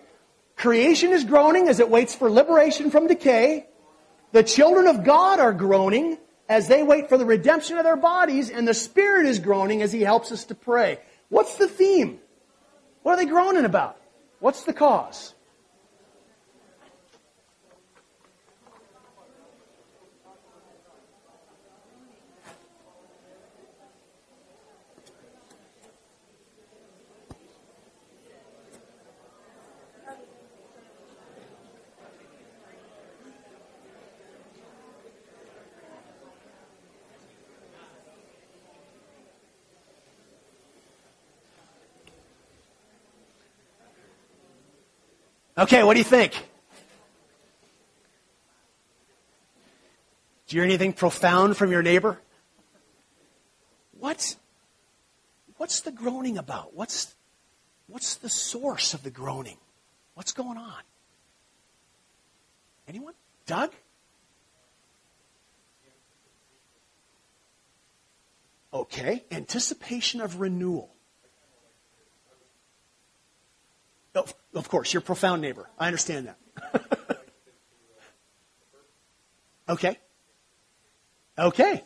Creation 0.57 1.13
is 1.13 1.25
groaning 1.25 1.69
as 1.69 1.81
it 1.81 1.91
waits 1.91 2.15
for 2.15 2.31
liberation 2.31 2.91
from 2.91 3.07
decay. 3.07 3.67
The 4.33 4.43
children 4.43 4.87
of 4.87 5.05
God 5.05 5.41
are 5.41 5.53
groaning 5.53 6.19
as 6.49 6.69
they 6.69 6.83
wait 6.83 7.09
for 7.09 7.19
the 7.19 7.25
redemption 7.25 7.79
of 7.79 7.85
their 7.85 7.97
bodies, 7.97 8.51
and 8.51 8.69
the 8.69 8.75
Spirit 8.75 9.27
is 9.27 9.39
groaning 9.39 9.83
as 9.83 9.93
He 9.93 10.03
helps 10.03 10.31
us 10.31 10.45
to 10.45 10.55
pray. 10.55 10.99
What's 11.29 11.57
the 11.57 11.69
theme? 11.69 12.19
What 13.03 13.13
are 13.13 13.17
they 13.17 13.27
groaning 13.27 13.65
about? 13.65 13.97
What's 14.41 14.65
the 14.65 14.73
cause? 14.73 15.34
Okay, 45.57 45.85
what 45.85 45.95
do 45.95 45.99
you 45.99 46.05
think? 46.05 46.33
Do 50.47 50.57
you 50.57 50.63
hear 50.63 50.65
anything 50.65 50.93
profound 50.93 51.57
from 51.57 51.71
your 51.71 51.83
neighbor? 51.83 52.19
What's, 53.99 54.37
what's 55.57 55.81
the 55.81 55.93
groaning 55.93 56.39
about? 56.39 56.75
What's, 56.75 57.15
what's 57.87 58.17
the 58.17 58.29
source 58.29 58.95
of 58.95 59.05
the 59.05 59.11
groaning? 59.11 59.57
What's 60.15 60.33
going 60.33 60.59
on? 60.59 60.83
Anyone? 62.89 63.15
Doug? 63.47 63.73
Okay, 68.73 69.25
anticipation 69.31 70.21
of 70.21 70.41
renewal. 70.41 70.93
Oh, 74.17 74.27
of 74.55 74.69
course, 74.69 74.93
your 74.93 75.01
profound 75.01 75.43
neighbor. 75.43 75.69
I 75.79 75.87
understand 75.87 76.29
that. 76.29 77.21
okay. 79.69 79.99
Okay. 81.39 81.83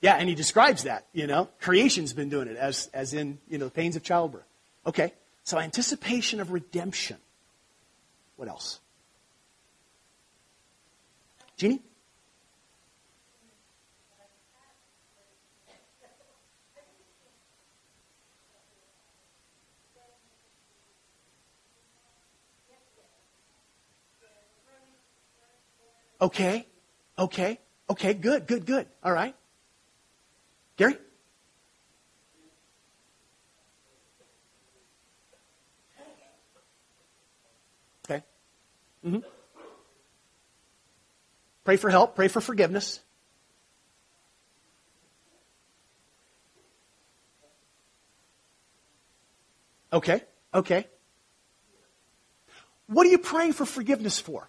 Yeah, 0.00 0.14
and 0.14 0.28
he 0.28 0.34
describes 0.34 0.84
that, 0.84 1.06
you 1.12 1.26
know. 1.26 1.48
Creation's 1.60 2.12
been 2.12 2.30
doing 2.30 2.48
it 2.48 2.56
as, 2.56 2.88
as 2.94 3.12
in, 3.12 3.38
you 3.48 3.58
know, 3.58 3.66
the 3.66 3.70
pains 3.70 3.96
of 3.96 4.02
childbirth. 4.02 4.46
Okay. 4.86 5.12
So 5.44 5.58
anticipation 5.58 6.40
of 6.40 6.52
redemption. 6.52 7.18
What 8.36 8.48
else? 8.48 8.80
Jeannie? 11.56 11.82
Okay. 26.20 26.66
Okay. 27.18 27.58
Okay. 27.88 28.14
Good, 28.14 28.46
good, 28.46 28.66
good. 28.66 28.86
All 29.02 29.12
right. 29.12 29.34
Gary? 30.76 30.96
Okay. 38.04 38.22
Mm-hmm. 39.04 39.18
Pray 41.64 41.76
for 41.76 41.90
help. 41.90 42.16
Pray 42.16 42.28
for 42.28 42.40
forgiveness. 42.40 43.00
Okay. 49.92 50.22
Okay. 50.54 50.86
What 52.86 53.06
are 53.06 53.10
you 53.10 53.18
praying 53.18 53.52
for 53.52 53.64
forgiveness 53.64 54.18
for? 54.18 54.48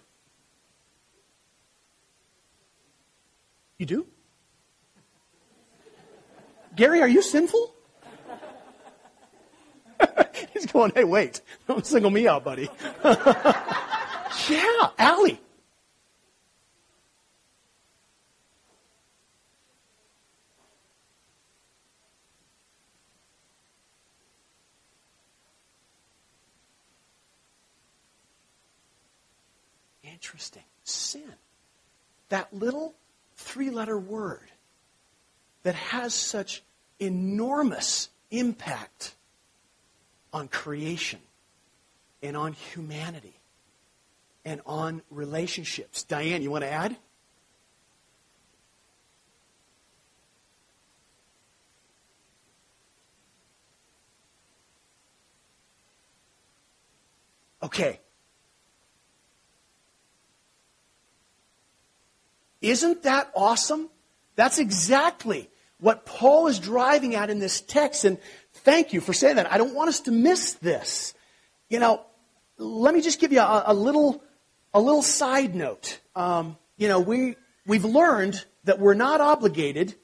You 3.82 3.86
do? 3.86 4.06
Gary, 6.76 7.02
are 7.02 7.08
you 7.08 7.20
sinful? 7.20 7.74
He's 10.52 10.66
going, 10.66 10.92
hey, 10.94 11.02
wait. 11.02 11.40
Don't 11.66 11.84
single 11.84 12.12
me 12.12 12.28
out, 12.28 12.44
buddy. 12.44 12.70
yeah, 13.04 14.90
Allie. 14.96 15.40
Interesting. 30.04 30.62
Sin. 30.84 31.34
That 32.28 32.54
little 32.54 32.94
three 33.36 33.70
letter 33.70 33.98
word 33.98 34.50
that 35.62 35.74
has 35.74 36.14
such 36.14 36.62
enormous 36.98 38.08
impact 38.30 39.14
on 40.32 40.48
creation 40.48 41.20
and 42.22 42.36
on 42.36 42.52
humanity 42.52 43.34
and 44.44 44.60
on 44.66 45.02
relationships. 45.10 46.02
Diane, 46.04 46.42
you 46.42 46.50
want 46.50 46.62
to 46.62 46.72
add? 46.72 46.96
Okay. 57.62 58.00
Isn't 62.62 63.02
that 63.02 63.30
awesome? 63.34 63.90
That's 64.36 64.58
exactly 64.58 65.50
what 65.78 66.06
Paul 66.06 66.46
is 66.46 66.60
driving 66.60 67.16
at 67.16 67.28
in 67.28 67.40
this 67.40 67.60
text. 67.60 68.04
And 68.04 68.18
thank 68.52 68.92
you 68.92 69.00
for 69.00 69.12
saying 69.12 69.36
that. 69.36 69.52
I 69.52 69.58
don't 69.58 69.74
want 69.74 69.88
us 69.88 70.00
to 70.02 70.12
miss 70.12 70.54
this. 70.54 71.12
You 71.68 71.80
know, 71.80 72.02
let 72.56 72.94
me 72.94 73.00
just 73.00 73.20
give 73.20 73.32
you 73.32 73.40
a, 73.40 73.64
a 73.66 73.74
little, 73.74 74.22
a 74.72 74.80
little 74.80 75.02
side 75.02 75.54
note. 75.54 76.00
Um, 76.14 76.56
you 76.76 76.86
know, 76.88 77.00
we, 77.00 77.34
we've 77.66 77.84
learned 77.84 78.44
that 78.64 78.78
we're 78.78 78.94
not 78.94 79.20
obligated 79.20 79.96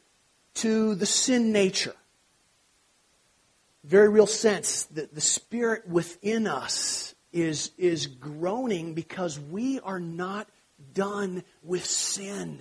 to 0.55 0.97
the 0.97 1.07
sin 1.07 1.53
nature. 1.53 1.95
Very 3.85 4.09
real 4.09 4.27
sense 4.27 4.85
that 4.85 5.15
the 5.15 5.21
spirit 5.21 5.89
within 5.89 6.49
us 6.49 7.15
is, 7.33 7.71
is 7.79 8.09
groaning 8.09 8.95
because 8.95 9.39
we 9.39 9.79
are 9.81 10.01
not 10.01 10.49
done 10.95 11.43
with 11.63 11.85
sin. 11.85 12.61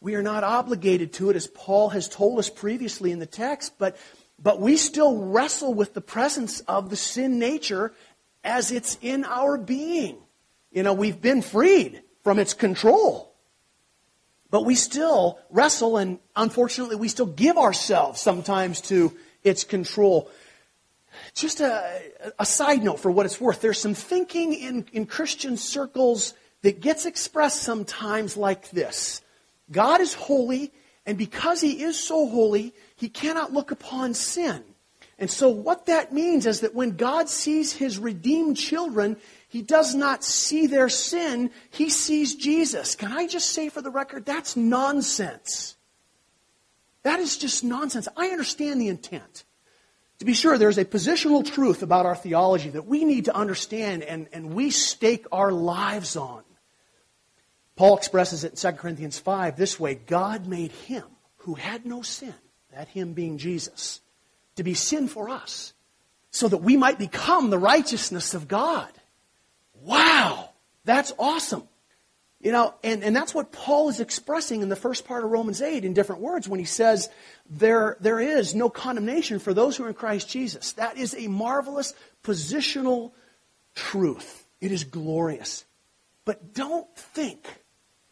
We 0.00 0.14
are 0.16 0.22
not 0.22 0.42
obligated 0.44 1.12
to 1.14 1.30
it, 1.30 1.36
as 1.36 1.46
Paul 1.46 1.90
has 1.90 2.08
told 2.08 2.38
us 2.38 2.50
previously 2.50 3.12
in 3.12 3.20
the 3.20 3.26
text, 3.26 3.74
but, 3.78 3.96
but 4.38 4.60
we 4.60 4.76
still 4.76 5.16
wrestle 5.16 5.74
with 5.74 5.94
the 5.94 6.00
presence 6.00 6.60
of 6.60 6.90
the 6.90 6.96
sin 6.96 7.38
nature 7.38 7.92
as 8.42 8.72
it's 8.72 8.98
in 9.00 9.24
our 9.24 9.56
being. 9.56 10.18
You 10.72 10.82
know, 10.82 10.92
we've 10.92 11.20
been 11.20 11.42
freed 11.42 12.02
from 12.24 12.38
its 12.38 12.54
control. 12.54 13.32
But 14.50 14.64
we 14.64 14.74
still 14.74 15.38
wrestle, 15.50 15.96
and 15.96 16.18
unfortunately, 16.36 16.96
we 16.96 17.08
still 17.08 17.26
give 17.26 17.56
ourselves 17.56 18.20
sometimes 18.20 18.80
to 18.82 19.16
its 19.42 19.64
control. 19.64 20.30
Just 21.34 21.60
a, 21.60 22.02
a 22.38 22.44
side 22.44 22.82
note 22.82 23.00
for 23.00 23.10
what 23.10 23.26
it's 23.26 23.40
worth 23.40 23.60
there's 23.60 23.80
some 23.80 23.94
thinking 23.94 24.52
in, 24.52 24.86
in 24.92 25.06
Christian 25.06 25.56
circles 25.56 26.34
that 26.62 26.80
gets 26.80 27.06
expressed 27.06 27.62
sometimes 27.62 28.36
like 28.36 28.70
this 28.70 29.22
God 29.70 30.00
is 30.00 30.14
holy, 30.14 30.72
and 31.06 31.18
because 31.18 31.60
he 31.60 31.82
is 31.82 32.02
so 32.02 32.28
holy, 32.28 32.74
he 32.96 33.08
cannot 33.08 33.52
look 33.52 33.70
upon 33.70 34.14
sin. 34.14 34.64
And 35.18 35.30
so, 35.30 35.48
what 35.48 35.86
that 35.86 36.12
means 36.12 36.46
is 36.46 36.60
that 36.60 36.74
when 36.74 36.96
God 36.96 37.28
sees 37.28 37.72
his 37.72 37.98
redeemed 37.98 38.56
children, 38.56 39.16
he 39.48 39.62
does 39.62 39.94
not 39.94 40.24
see 40.24 40.66
their 40.66 40.88
sin, 40.88 41.50
he 41.70 41.90
sees 41.90 42.34
Jesus. 42.34 42.94
Can 42.94 43.12
I 43.12 43.26
just 43.26 43.50
say 43.50 43.68
for 43.68 43.82
the 43.82 43.90
record, 43.90 44.24
that's 44.24 44.56
nonsense. 44.56 45.76
That 47.02 47.20
is 47.20 47.36
just 47.36 47.62
nonsense. 47.62 48.08
I 48.16 48.28
understand 48.28 48.80
the 48.80 48.88
intent. 48.88 49.44
To 50.20 50.24
be 50.24 50.34
sure, 50.34 50.56
there's 50.56 50.78
a 50.78 50.84
positional 50.84 51.44
truth 51.44 51.82
about 51.82 52.06
our 52.06 52.14
theology 52.14 52.70
that 52.70 52.86
we 52.86 53.04
need 53.04 53.24
to 53.24 53.34
understand 53.34 54.04
and, 54.04 54.28
and 54.32 54.54
we 54.54 54.70
stake 54.70 55.26
our 55.32 55.50
lives 55.50 56.16
on. 56.16 56.44
Paul 57.76 57.96
expresses 57.96 58.44
it 58.44 58.52
in 58.52 58.72
2 58.72 58.78
Corinthians 58.78 59.18
5 59.18 59.56
this 59.56 59.80
way 59.80 59.94
God 59.94 60.46
made 60.46 60.72
him 60.72 61.04
who 61.38 61.54
had 61.54 61.84
no 61.84 62.02
sin, 62.02 62.34
that 62.72 62.88
him 62.88 63.14
being 63.14 63.38
Jesus, 63.38 64.00
to 64.56 64.62
be 64.62 64.74
sin 64.74 65.08
for 65.08 65.28
us, 65.28 65.72
so 66.30 66.48
that 66.48 66.58
we 66.58 66.76
might 66.76 66.98
become 66.98 67.50
the 67.50 67.58
righteousness 67.58 68.34
of 68.34 68.48
God. 68.48 68.90
Wow! 69.82 70.50
That's 70.84 71.12
awesome. 71.18 71.68
You 72.40 72.50
know, 72.50 72.74
and, 72.82 73.04
and 73.04 73.14
that's 73.14 73.34
what 73.34 73.52
Paul 73.52 73.88
is 73.88 74.00
expressing 74.00 74.62
in 74.62 74.68
the 74.68 74.76
first 74.76 75.04
part 75.04 75.24
of 75.24 75.30
Romans 75.30 75.62
8 75.62 75.84
in 75.84 75.94
different 75.94 76.22
words 76.22 76.48
when 76.48 76.58
he 76.58 76.66
says, 76.66 77.08
there, 77.48 77.96
there 78.00 78.18
is 78.18 78.54
no 78.54 78.68
condemnation 78.68 79.38
for 79.38 79.54
those 79.54 79.76
who 79.76 79.84
are 79.84 79.88
in 79.88 79.94
Christ 79.94 80.28
Jesus. 80.28 80.72
That 80.72 80.96
is 80.96 81.14
a 81.14 81.28
marvelous 81.28 81.94
positional 82.24 83.12
truth. 83.76 84.44
It 84.60 84.72
is 84.72 84.82
glorious. 84.82 85.64
But 86.24 86.52
don't 86.52 86.92
think 86.96 87.46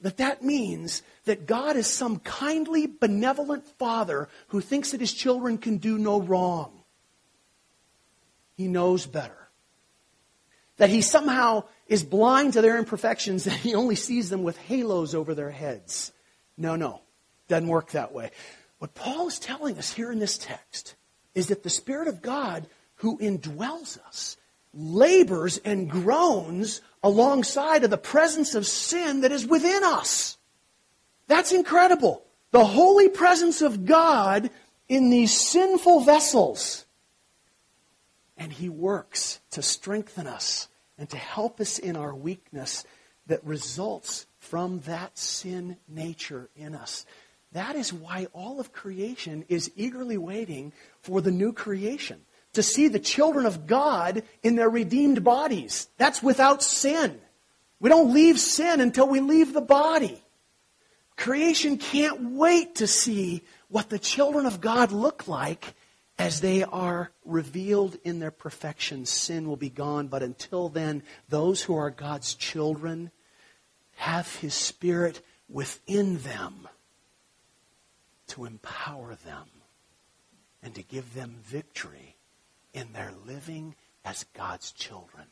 that 0.00 0.16
that 0.16 0.42
means 0.42 1.02
that 1.24 1.46
God 1.46 1.76
is 1.76 1.86
some 1.86 2.18
kindly, 2.20 2.86
benevolent 2.86 3.66
father 3.78 4.28
who 4.48 4.60
thinks 4.60 4.92
that 4.92 5.00
his 5.00 5.12
children 5.12 5.58
can 5.58 5.76
do 5.78 5.98
no 5.98 6.20
wrong. 6.20 6.72
He 8.56 8.68
knows 8.68 9.06
better. 9.06 9.36
That 10.78 10.90
he 10.90 11.02
somehow 11.02 11.64
is 11.86 12.02
blind 12.02 12.54
to 12.54 12.62
their 12.62 12.78
imperfections 12.78 13.46
and 13.46 13.56
he 13.56 13.74
only 13.74 13.96
sees 13.96 14.30
them 14.30 14.42
with 14.42 14.56
halos 14.56 15.14
over 15.14 15.34
their 15.34 15.50
heads. 15.50 16.12
No, 16.56 16.76
no. 16.76 17.02
Doesn't 17.48 17.68
work 17.68 17.90
that 17.90 18.12
way. 18.12 18.30
What 18.78 18.94
Paul 18.94 19.28
is 19.28 19.38
telling 19.38 19.76
us 19.76 19.92
here 19.92 20.10
in 20.10 20.18
this 20.18 20.38
text 20.38 20.94
is 21.34 21.48
that 21.48 21.62
the 21.62 21.70
Spirit 21.70 22.08
of 22.08 22.22
God 22.22 22.66
who 22.96 23.18
indwells 23.18 23.98
us 24.06 24.36
labors 24.72 25.58
and 25.58 25.90
groans 25.90 26.80
alongside 27.02 27.84
of 27.84 27.90
the 27.90 27.98
presence 27.98 28.54
of 28.54 28.66
sin 28.66 29.22
that 29.22 29.32
is 29.32 29.46
within 29.46 29.82
us. 29.84 30.36
That's 31.26 31.52
incredible. 31.52 32.22
The 32.50 32.64
holy 32.64 33.08
presence 33.08 33.62
of 33.62 33.86
God 33.86 34.50
in 34.88 35.10
these 35.10 35.32
sinful 35.32 36.00
vessels. 36.00 36.84
And 38.36 38.52
He 38.52 38.68
works 38.68 39.40
to 39.52 39.62
strengthen 39.62 40.26
us 40.26 40.68
and 40.98 41.08
to 41.10 41.16
help 41.16 41.60
us 41.60 41.78
in 41.78 41.96
our 41.96 42.14
weakness 42.14 42.84
that 43.26 43.44
results 43.44 44.26
from 44.38 44.80
that 44.80 45.16
sin 45.16 45.76
nature 45.88 46.48
in 46.56 46.74
us. 46.74 47.06
That 47.52 47.76
is 47.76 47.92
why 47.92 48.26
all 48.32 48.60
of 48.60 48.72
creation 48.72 49.44
is 49.48 49.70
eagerly 49.76 50.18
waiting 50.18 50.72
for 51.02 51.20
the 51.20 51.30
new 51.30 51.52
creation 51.52 52.20
to 52.52 52.62
see 52.62 52.88
the 52.88 52.98
children 52.98 53.46
of 53.46 53.66
God 53.66 54.22
in 54.42 54.56
their 54.56 54.70
redeemed 54.70 55.22
bodies. 55.22 55.88
That's 55.98 56.22
without 56.22 56.62
sin. 56.62 57.20
We 57.78 57.88
don't 57.88 58.12
leave 58.12 58.38
sin 58.38 58.80
until 58.80 59.08
we 59.08 59.20
leave 59.20 59.52
the 59.52 59.60
body. 59.60 60.20
Creation 61.16 61.78
can't 61.78 62.32
wait 62.32 62.76
to 62.76 62.86
see 62.86 63.42
what 63.68 63.88
the 63.88 63.98
children 63.98 64.46
of 64.46 64.60
God 64.60 64.90
look 64.90 65.28
like 65.28 65.74
as 66.18 66.40
they 66.40 66.62
are 66.62 67.10
revealed 67.24 67.96
in 68.04 68.18
their 68.18 68.30
perfection. 68.30 69.06
Sin 69.06 69.48
will 69.48 69.56
be 69.56 69.70
gone, 69.70 70.08
but 70.08 70.22
until 70.22 70.68
then, 70.68 71.02
those 71.28 71.62
who 71.62 71.76
are 71.76 71.90
God's 71.90 72.34
children 72.34 73.10
have 73.96 74.34
His 74.36 74.54
Spirit 74.54 75.22
within 75.48 76.18
them 76.18 76.68
to 78.28 78.44
empower 78.44 79.14
them 79.24 79.48
and 80.62 80.74
to 80.74 80.82
give 80.82 81.14
them 81.14 81.36
victory 81.44 82.16
in 82.72 82.92
their 82.92 83.12
living 83.26 83.74
as 84.04 84.24
God's 84.34 84.72
children. 84.72 85.26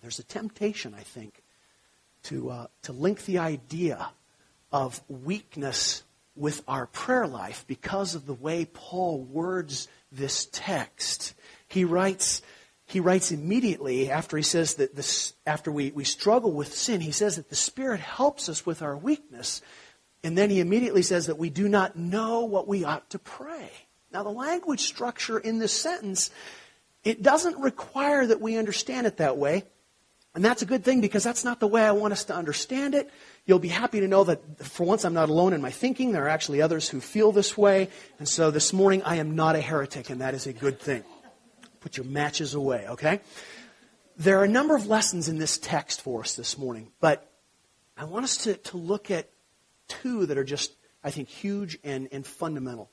There's 0.00 0.18
a 0.18 0.24
temptation, 0.24 0.94
I 0.94 1.02
think, 1.02 1.42
to, 2.24 2.50
uh, 2.50 2.66
to 2.82 2.92
link 2.92 3.24
the 3.24 3.38
idea 3.38 4.10
of 4.70 5.02
weakness 5.08 6.04
with 6.36 6.62
our 6.68 6.86
prayer 6.86 7.26
life 7.26 7.64
because 7.66 8.14
of 8.14 8.26
the 8.26 8.34
way 8.34 8.64
Paul 8.64 9.22
words 9.22 9.88
this 10.12 10.48
text. 10.52 11.34
He 11.66 11.84
writes, 11.84 12.42
he 12.86 13.00
writes 13.00 13.32
immediately 13.32 14.10
after 14.10 14.36
he 14.36 14.42
says 14.42 14.74
that 14.74 14.94
this, 14.94 15.34
after 15.46 15.72
we, 15.72 15.90
we 15.90 16.04
struggle 16.04 16.52
with 16.52 16.72
sin, 16.72 17.00
he 17.00 17.10
says 17.10 17.36
that 17.36 17.50
the 17.50 17.56
Spirit 17.56 18.00
helps 18.00 18.48
us 18.48 18.64
with 18.64 18.82
our 18.82 18.96
weakness. 18.96 19.60
And 20.22 20.38
then 20.38 20.50
he 20.50 20.60
immediately 20.60 21.02
says 21.02 21.26
that 21.26 21.38
we 21.38 21.50
do 21.50 21.68
not 21.68 21.96
know 21.96 22.44
what 22.44 22.68
we 22.68 22.84
ought 22.84 23.10
to 23.10 23.18
pray. 23.18 23.70
Now, 24.12 24.22
the 24.22 24.30
language 24.30 24.80
structure 24.80 25.38
in 25.38 25.58
this 25.58 25.72
sentence, 25.72 26.30
it 27.04 27.22
doesn't 27.22 27.58
require 27.58 28.26
that 28.26 28.40
we 28.40 28.56
understand 28.56 29.06
it 29.06 29.18
that 29.18 29.36
way. 29.36 29.64
And 30.34 30.44
that's 30.44 30.62
a 30.62 30.66
good 30.66 30.84
thing 30.84 31.00
because 31.00 31.24
that's 31.24 31.44
not 31.44 31.60
the 31.60 31.66
way 31.66 31.82
I 31.82 31.92
want 31.92 32.12
us 32.12 32.24
to 32.24 32.34
understand 32.34 32.94
it. 32.94 33.10
You'll 33.44 33.58
be 33.58 33.68
happy 33.68 34.00
to 34.00 34.08
know 34.08 34.24
that 34.24 34.64
for 34.64 34.84
once 34.84 35.04
I'm 35.04 35.14
not 35.14 35.28
alone 35.28 35.52
in 35.52 35.60
my 35.60 35.70
thinking. 35.70 36.12
There 36.12 36.24
are 36.24 36.28
actually 36.28 36.62
others 36.62 36.88
who 36.88 37.00
feel 37.00 37.32
this 37.32 37.56
way. 37.58 37.88
And 38.18 38.28
so 38.28 38.50
this 38.50 38.72
morning 38.72 39.02
I 39.02 39.16
am 39.16 39.34
not 39.34 39.56
a 39.56 39.60
heretic, 39.60 40.10
and 40.10 40.20
that 40.20 40.34
is 40.34 40.46
a 40.46 40.52
good 40.52 40.78
thing. 40.78 41.02
Put 41.80 41.96
your 41.96 42.06
matches 42.06 42.54
away, 42.54 42.86
okay? 42.88 43.20
There 44.16 44.38
are 44.38 44.44
a 44.44 44.48
number 44.48 44.76
of 44.76 44.86
lessons 44.86 45.28
in 45.28 45.38
this 45.38 45.58
text 45.58 46.00
for 46.02 46.20
us 46.20 46.34
this 46.34 46.58
morning, 46.58 46.92
but 47.00 47.30
I 47.96 48.04
want 48.04 48.24
us 48.24 48.36
to, 48.38 48.54
to 48.54 48.76
look 48.76 49.10
at 49.10 49.28
two 49.88 50.26
that 50.26 50.38
are 50.38 50.44
just, 50.44 50.72
I 51.02 51.10
think, 51.10 51.28
huge 51.28 51.78
and, 51.84 52.08
and 52.12 52.26
fundamental 52.26 52.90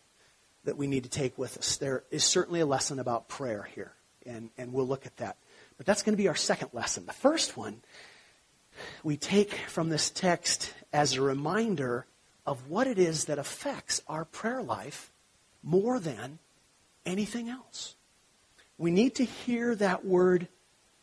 that 0.66 0.78
we 0.78 0.88
need 0.88 1.04
to 1.04 1.10
take 1.10 1.38
with 1.38 1.58
us. 1.58 1.78
There 1.78 2.04
is 2.12 2.24
certainly 2.24 2.60
a 2.60 2.66
lesson 2.66 3.00
about 3.00 3.30
prayer 3.30 3.68
here, 3.74 3.94
and, 4.26 4.50
and 4.58 4.74
we'll 4.74 4.88
look 4.88 5.06
at 5.06 5.18
that. 5.18 5.38
But 5.78 5.86
that's 5.86 6.04
going 6.04 6.14
to 6.14 6.22
be 6.22 6.28
our 6.28 6.36
second 6.36 6.70
lesson. 6.74 7.06
The 7.06 7.14
first 7.14 7.58
one 7.58 7.82
we 9.04 9.18
take 9.18 9.54
from 9.68 9.90
this 9.90 10.10
text 10.10 10.74
as 10.92 11.14
a 11.14 11.22
reminder 11.22 12.06
of 12.46 12.70
what 12.70 12.88
it 12.88 13.00
is 13.00 13.26
that 13.26 13.40
affects 13.40 14.02
our 14.08 14.26
prayer 14.26 14.62
life 14.62 15.12
more 15.64 16.00
than 16.00 16.40
anything 17.06 17.50
else. 17.50 17.96
We 18.78 18.92
need 18.92 19.16
to 19.16 19.26
hear 19.26 19.76
that 19.76 20.06
word 20.06 20.48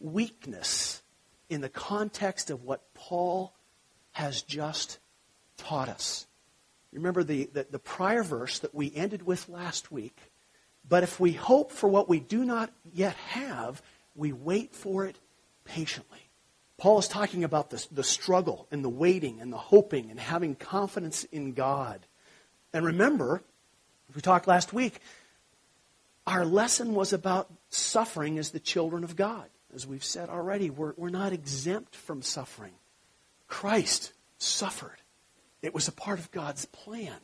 weakness 0.00 1.02
in 1.48 1.60
the 1.60 1.68
context 1.68 2.50
of 2.50 2.64
what 2.64 2.82
Paul 2.94 3.54
has 4.12 4.42
just 4.42 4.98
taught 5.56 5.88
us. 5.88 6.26
Remember 6.92 7.24
the, 7.24 7.48
the, 7.52 7.66
the, 7.70 7.78
prior 7.78 8.22
verse 8.22 8.58
that 8.58 8.74
we 8.74 8.92
ended 8.94 9.24
with 9.24 9.48
last 9.48 9.90
week. 9.90 10.16
But 10.86 11.02
if 11.02 11.18
we 11.18 11.32
hope 11.32 11.72
for 11.72 11.88
what 11.88 12.08
we 12.08 12.20
do 12.20 12.44
not 12.44 12.70
yet 12.92 13.14
have, 13.16 13.80
we 14.14 14.32
wait 14.32 14.74
for 14.74 15.06
it 15.06 15.16
patiently. 15.64 16.18
Paul 16.76 16.98
is 16.98 17.08
talking 17.08 17.44
about 17.44 17.70
the, 17.70 17.86
the 17.92 18.04
struggle 18.04 18.66
and 18.70 18.84
the 18.84 18.88
waiting 18.88 19.40
and 19.40 19.52
the 19.52 19.56
hoping 19.56 20.10
and 20.10 20.18
having 20.18 20.54
confidence 20.54 21.24
in 21.24 21.52
God. 21.52 22.00
And 22.72 22.84
remember, 22.84 23.42
we 24.14 24.20
talked 24.20 24.46
last 24.46 24.72
week, 24.72 25.00
our 26.26 26.44
lesson 26.44 26.94
was 26.94 27.12
about 27.12 27.50
suffering 27.70 28.38
as 28.38 28.50
the 28.50 28.60
children 28.60 29.04
of 29.04 29.16
God. 29.16 29.46
As 29.74 29.86
we've 29.86 30.04
said 30.04 30.28
already, 30.28 30.70
we're, 30.70 30.92
we're 30.96 31.08
not 31.08 31.32
exempt 31.32 31.96
from 31.96 32.20
suffering. 32.20 32.74
Christ 33.48 34.12
suffered. 34.38 35.01
It 35.62 35.72
was 35.72 35.88
a 35.88 35.92
part 35.92 36.18
of 36.18 36.30
God's 36.30 36.66
plan. 36.66 37.16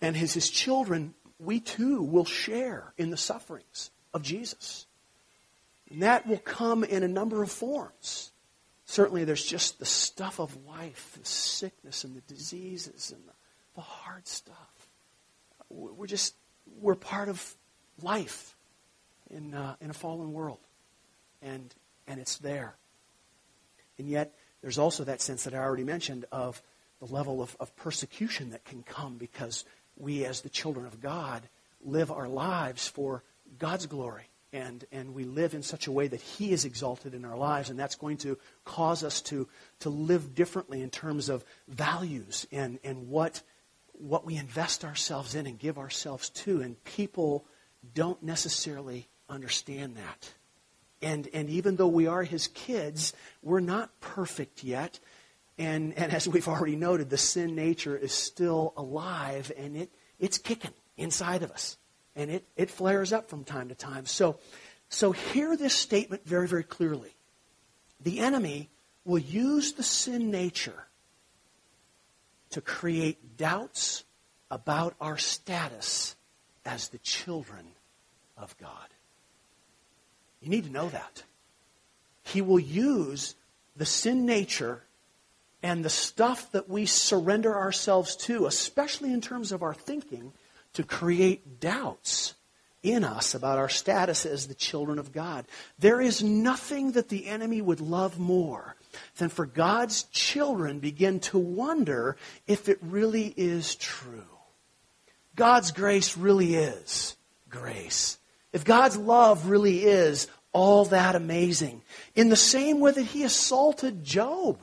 And 0.00 0.16
as 0.16 0.34
his 0.34 0.50
children, 0.50 1.14
we 1.38 1.60
too 1.60 2.02
will 2.02 2.24
share 2.24 2.92
in 2.98 3.10
the 3.10 3.16
sufferings 3.16 3.90
of 4.12 4.22
Jesus. 4.22 4.86
And 5.90 6.02
that 6.02 6.26
will 6.26 6.38
come 6.38 6.84
in 6.84 7.02
a 7.02 7.08
number 7.08 7.42
of 7.42 7.50
forms. 7.50 8.32
Certainly, 8.84 9.24
there's 9.24 9.44
just 9.44 9.78
the 9.78 9.84
stuff 9.84 10.38
of 10.38 10.56
life, 10.66 11.16
the 11.18 11.24
sickness 11.24 12.04
and 12.04 12.14
the 12.16 12.20
diseases 12.22 13.12
and 13.14 13.26
the, 13.26 13.32
the 13.74 13.80
hard 13.80 14.26
stuff. 14.26 14.88
We're 15.68 16.06
just, 16.06 16.34
we're 16.80 16.94
part 16.94 17.28
of 17.28 17.54
life 18.00 18.56
in, 19.30 19.54
uh, 19.54 19.74
in 19.80 19.90
a 19.90 19.94
fallen 19.94 20.32
world. 20.32 20.60
And, 21.42 21.74
and 22.06 22.20
it's 22.20 22.38
there. 22.38 22.76
And 23.98 24.08
yet, 24.08 24.32
there's 24.62 24.78
also 24.78 25.04
that 25.04 25.20
sense 25.20 25.44
that 25.44 25.54
I 25.54 25.58
already 25.58 25.84
mentioned 25.84 26.24
of 26.30 26.62
the 27.00 27.12
level 27.12 27.42
of, 27.42 27.56
of 27.60 27.74
persecution 27.76 28.50
that 28.50 28.64
can 28.64 28.82
come 28.82 29.16
because 29.16 29.64
we, 29.96 30.24
as 30.24 30.40
the 30.40 30.48
children 30.48 30.86
of 30.86 31.00
God, 31.00 31.48
live 31.84 32.10
our 32.10 32.28
lives 32.28 32.88
for 32.88 33.22
God's 33.58 33.86
glory 33.86 34.28
and, 34.56 34.84
and 34.90 35.14
we 35.14 35.24
live 35.24 35.54
in 35.54 35.62
such 35.62 35.86
a 35.86 35.92
way 35.92 36.08
that 36.08 36.20
He 36.20 36.52
is 36.52 36.64
exalted 36.64 37.14
in 37.14 37.24
our 37.24 37.36
lives, 37.36 37.68
and 37.68 37.78
that's 37.78 37.94
going 37.94 38.16
to 38.18 38.38
cause 38.64 39.04
us 39.04 39.20
to, 39.22 39.48
to 39.80 39.90
live 39.90 40.34
differently 40.34 40.82
in 40.82 40.90
terms 40.90 41.28
of 41.28 41.44
values 41.68 42.46
and, 42.50 42.78
and 42.82 43.08
what, 43.08 43.42
what 43.92 44.24
we 44.24 44.36
invest 44.36 44.84
ourselves 44.84 45.34
in 45.34 45.46
and 45.46 45.58
give 45.58 45.78
ourselves 45.78 46.30
to. 46.30 46.62
And 46.62 46.82
people 46.84 47.44
don't 47.94 48.22
necessarily 48.22 49.08
understand 49.28 49.96
that. 49.96 50.32
And, 51.02 51.28
and 51.34 51.50
even 51.50 51.76
though 51.76 51.88
we 51.88 52.06
are 52.06 52.22
His 52.22 52.46
kids, 52.48 53.12
we're 53.42 53.60
not 53.60 54.00
perfect 54.00 54.64
yet. 54.64 54.98
And, 55.58 55.96
and 55.96 56.12
as 56.12 56.28
we've 56.28 56.48
already 56.48 56.76
noted, 56.76 57.08
the 57.08 57.16
sin 57.16 57.54
nature 57.54 57.96
is 57.96 58.12
still 58.12 58.74
alive 58.76 59.50
and 59.56 59.76
it, 59.76 59.90
it's 60.18 60.38
kicking 60.38 60.72
inside 60.96 61.42
of 61.42 61.50
us 61.50 61.78
and 62.14 62.30
it, 62.30 62.44
it 62.56 62.70
flares 62.70 63.12
up 63.12 63.28
from 63.30 63.44
time 63.44 63.68
to 63.68 63.74
time. 63.74 64.06
So, 64.06 64.38
so 64.88 65.12
hear 65.12 65.56
this 65.56 65.74
statement 65.74 66.26
very, 66.26 66.46
very 66.46 66.64
clearly. 66.64 67.14
The 68.00 68.20
enemy 68.20 68.68
will 69.04 69.18
use 69.18 69.72
the 69.72 69.82
sin 69.82 70.30
nature 70.30 70.86
to 72.50 72.60
create 72.60 73.36
doubts 73.36 74.04
about 74.50 74.94
our 75.00 75.18
status 75.18 76.16
as 76.64 76.88
the 76.88 76.98
children 76.98 77.66
of 78.36 78.56
God. 78.58 78.88
You 80.40 80.50
need 80.50 80.64
to 80.64 80.70
know 80.70 80.88
that. 80.88 81.22
He 82.22 82.42
will 82.42 82.60
use 82.60 83.34
the 83.76 83.86
sin 83.86 84.26
nature 84.26 84.82
and 85.66 85.84
the 85.84 85.90
stuff 85.90 86.52
that 86.52 86.68
we 86.68 86.86
surrender 86.86 87.52
ourselves 87.52 88.14
to, 88.14 88.46
especially 88.46 89.12
in 89.12 89.20
terms 89.20 89.50
of 89.50 89.64
our 89.64 89.74
thinking, 89.74 90.32
to 90.74 90.84
create 90.84 91.58
doubts 91.58 92.34
in 92.84 93.02
us 93.02 93.34
about 93.34 93.58
our 93.58 93.68
status 93.68 94.24
as 94.24 94.46
the 94.46 94.54
children 94.54 94.96
of 94.96 95.12
God. 95.12 95.44
There 95.76 96.00
is 96.00 96.22
nothing 96.22 96.92
that 96.92 97.08
the 97.08 97.26
enemy 97.26 97.60
would 97.60 97.80
love 97.80 98.16
more 98.16 98.76
than 99.16 99.28
for 99.28 99.44
God's 99.44 100.04
children 100.04 100.78
begin 100.78 101.18
to 101.20 101.38
wonder 101.38 102.16
if 102.46 102.68
it 102.68 102.78
really 102.80 103.34
is 103.36 103.74
true. 103.74 104.22
God's 105.34 105.72
grace 105.72 106.16
really 106.16 106.54
is 106.54 107.16
grace. 107.50 108.18
If 108.52 108.64
God's 108.64 108.96
love 108.96 109.48
really 109.48 109.82
is 109.82 110.28
all 110.52 110.84
that 110.86 111.16
amazing. 111.16 111.82
In 112.14 112.28
the 112.28 112.36
same 112.36 112.78
way 112.78 112.92
that 112.92 113.02
he 113.02 113.24
assaulted 113.24 114.04
Job, 114.04 114.60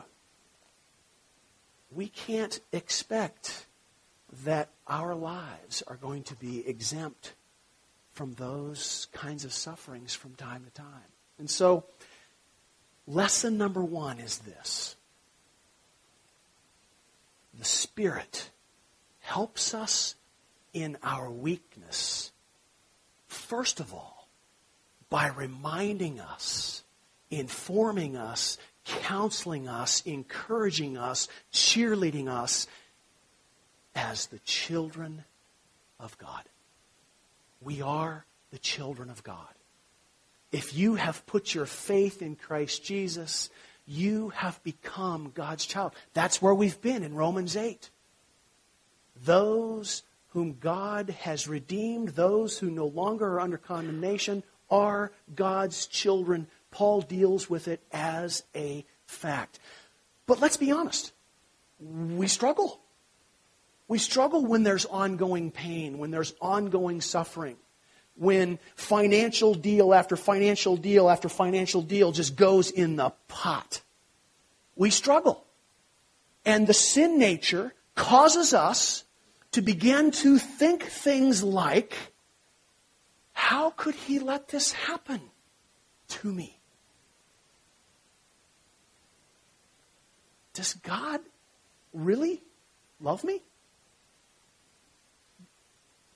we 1.96 2.08
can't 2.08 2.60
expect 2.72 3.66
that 4.44 4.70
our 4.88 5.14
lives 5.14 5.84
are 5.88 5.96
going 5.96 6.24
to 6.24 6.36
be 6.36 6.68
exempt 6.68 7.34
from 8.14 8.34
those 8.34 9.08
kinds 9.12 9.46
of 9.46 9.54
sufferings 9.54 10.14
from 10.14 10.36
time 10.36 10.64
to 10.64 10.70
time. 10.72 11.12
And 11.40 11.50
so, 11.50 11.86
lesson 13.08 13.58
number 13.58 13.84
one 13.84 14.20
is 14.20 14.40
this 14.40 14.96
the 17.58 17.66
Spirit 17.66 18.50
helps 19.20 19.74
us 19.74 20.16
in 20.74 20.98
our 21.04 21.30
weakness, 21.30 22.32
first 23.28 23.80
of 23.80 23.94
all, 23.94 24.28
by 25.10 25.28
reminding 25.28 26.20
us, 26.20 26.84
informing 27.30 28.18
us, 28.18 28.58
counseling 28.86 29.68
us, 29.68 30.02
encouraging 30.06 30.98
us, 30.98 31.28
cheerleading 31.52 32.28
us 32.28 32.68
as 33.96 34.28
the 34.28 34.40
children 34.40 35.24
of 36.00 36.18
God. 36.18 36.44
We 37.62 37.82
are 37.82 38.26
the 38.52 38.58
children 38.58 39.10
of 39.10 39.24
God. 39.24 39.48
If 40.52 40.76
you 40.76 40.96
have 40.96 41.26
put 41.26 41.56
your 41.56 41.66
faith 41.66 42.22
in 42.22 42.36
Christ 42.36 42.84
Jesus, 42.84 43.50
you 43.88 44.30
have 44.30 44.62
become 44.64 45.32
God's 45.34 45.66
child. 45.66 45.94
That's 46.14 46.42
where 46.42 46.54
we've 46.54 46.80
been 46.82 47.04
in 47.04 47.16
Romans 47.16 47.56
8. 47.58 47.90
Those 49.26 50.04
whom 50.30 50.58
God 50.60 51.10
has 51.22 51.48
redeemed, 51.48 52.10
those 52.10 52.58
who 52.58 52.70
no 52.70 52.88
longer 52.88 53.34
are 53.34 53.40
under 53.40 53.58
condemnation, 53.58 54.44
are 54.70 55.12
God's 55.36 55.86
children. 55.86 56.48
Paul 56.74 57.02
deals 57.02 57.52
with 57.52 57.68
it 57.68 57.82
as 57.92 58.44
a 58.56 58.84
fact. 59.06 59.60
But 60.26 60.42
let's 60.42 60.58
be 60.58 60.72
honest. 60.72 61.14
We 61.80 62.28
struggle. 62.28 62.80
We 63.88 64.00
struggle 64.00 64.44
when 64.44 64.64
there's 64.64 64.86
ongoing 64.86 65.52
pain, 65.52 66.00
when 66.00 66.10
there's 66.10 66.34
ongoing 66.42 67.00
suffering, 67.00 67.58
when 68.16 68.58
financial 68.76 69.54
deal 69.54 69.94
after 69.94 70.16
financial 70.16 70.76
deal 70.76 71.12
after 71.12 71.30
financial 71.30 71.84
deal 71.84 72.12
just 72.12 72.36
goes 72.36 72.72
in 72.72 72.96
the 72.96 73.12
pot. 73.28 73.82
We 74.76 74.90
struggle. 74.90 75.46
And 76.44 76.66
the 76.66 76.74
sin 76.74 77.20
nature 77.20 77.76
causes 77.94 78.52
us 78.52 79.04
to 79.52 79.62
begin 79.62 80.10
to 80.10 80.40
think 80.40 80.82
things 80.82 81.44
like, 81.44 81.96
how 83.34 83.70
could 83.70 83.94
he 83.94 84.18
let 84.18 84.48
this 84.48 84.72
happen 84.72 85.22
to 86.08 86.34
me? 86.34 86.58
Does 90.54 90.74
God 90.76 91.20
really 91.94 92.42
love 93.00 93.24
me? 93.24 93.42